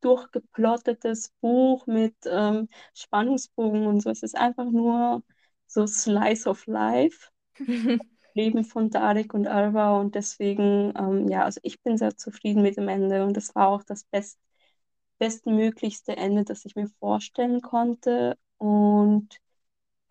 [0.00, 4.10] durchgeplottetes Buch mit ähm, Spannungsbogen und so.
[4.10, 5.22] Es ist einfach nur
[5.66, 7.28] so Slice of Life.
[8.34, 12.76] Leben von Tarek und Alva und deswegen, ähm, ja, also ich bin sehr zufrieden mit
[12.76, 14.38] dem Ende und das war auch das best,
[15.18, 18.38] bestmöglichste Ende, das ich mir vorstellen konnte.
[18.58, 19.38] Und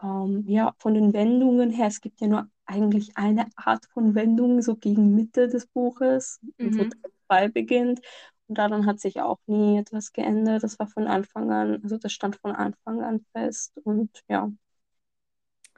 [0.02, 4.62] ähm, ja, von den Wendungen her, es gibt ja nur eigentlich eine Art von Wendung,
[4.62, 6.86] so gegen Mitte des Buches, und wo Mhm.
[6.86, 8.02] Teil 2 beginnt.
[8.48, 10.64] Und daran hat sich auch nie etwas geändert.
[10.64, 13.74] Das war von Anfang an, also das stand von Anfang an fest.
[13.84, 14.52] Und ja.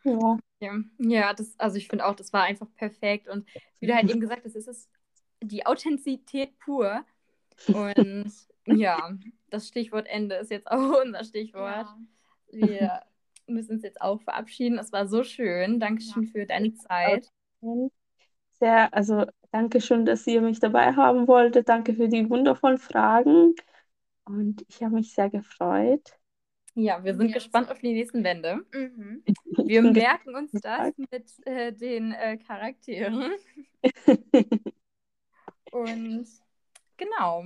[0.04, 0.38] Ja.
[0.60, 3.28] Ja, ja das, also ich finde auch, das war einfach perfekt.
[3.28, 3.48] Und
[3.80, 4.90] wie du halt eben gesagt hast, es ist
[5.42, 7.06] die Authentizität pur.
[7.72, 8.34] Und
[8.68, 9.18] ja,
[9.50, 11.88] das Stichwort Ende ist jetzt auch unser Stichwort.
[12.52, 12.68] Ja.
[12.68, 13.02] Wir
[13.48, 14.80] müssen uns jetzt auch verabschieden.
[14.80, 15.80] Es war so schön.
[15.80, 17.32] Dankeschön für deine Zeit.
[18.60, 21.70] Sehr, also danke schön, dass ihr mich dabei haben wolltet.
[21.70, 23.54] Danke für die wundervollen Fragen.
[24.26, 26.18] Und ich habe mich sehr gefreut.
[26.74, 28.66] Ja, wir sind Ja, gespannt auf die nächsten Bände.
[28.74, 29.24] Mhm.
[29.70, 33.32] Wir merken uns das mit äh, den äh, Charakteren.
[35.72, 36.28] Und
[36.98, 37.46] genau.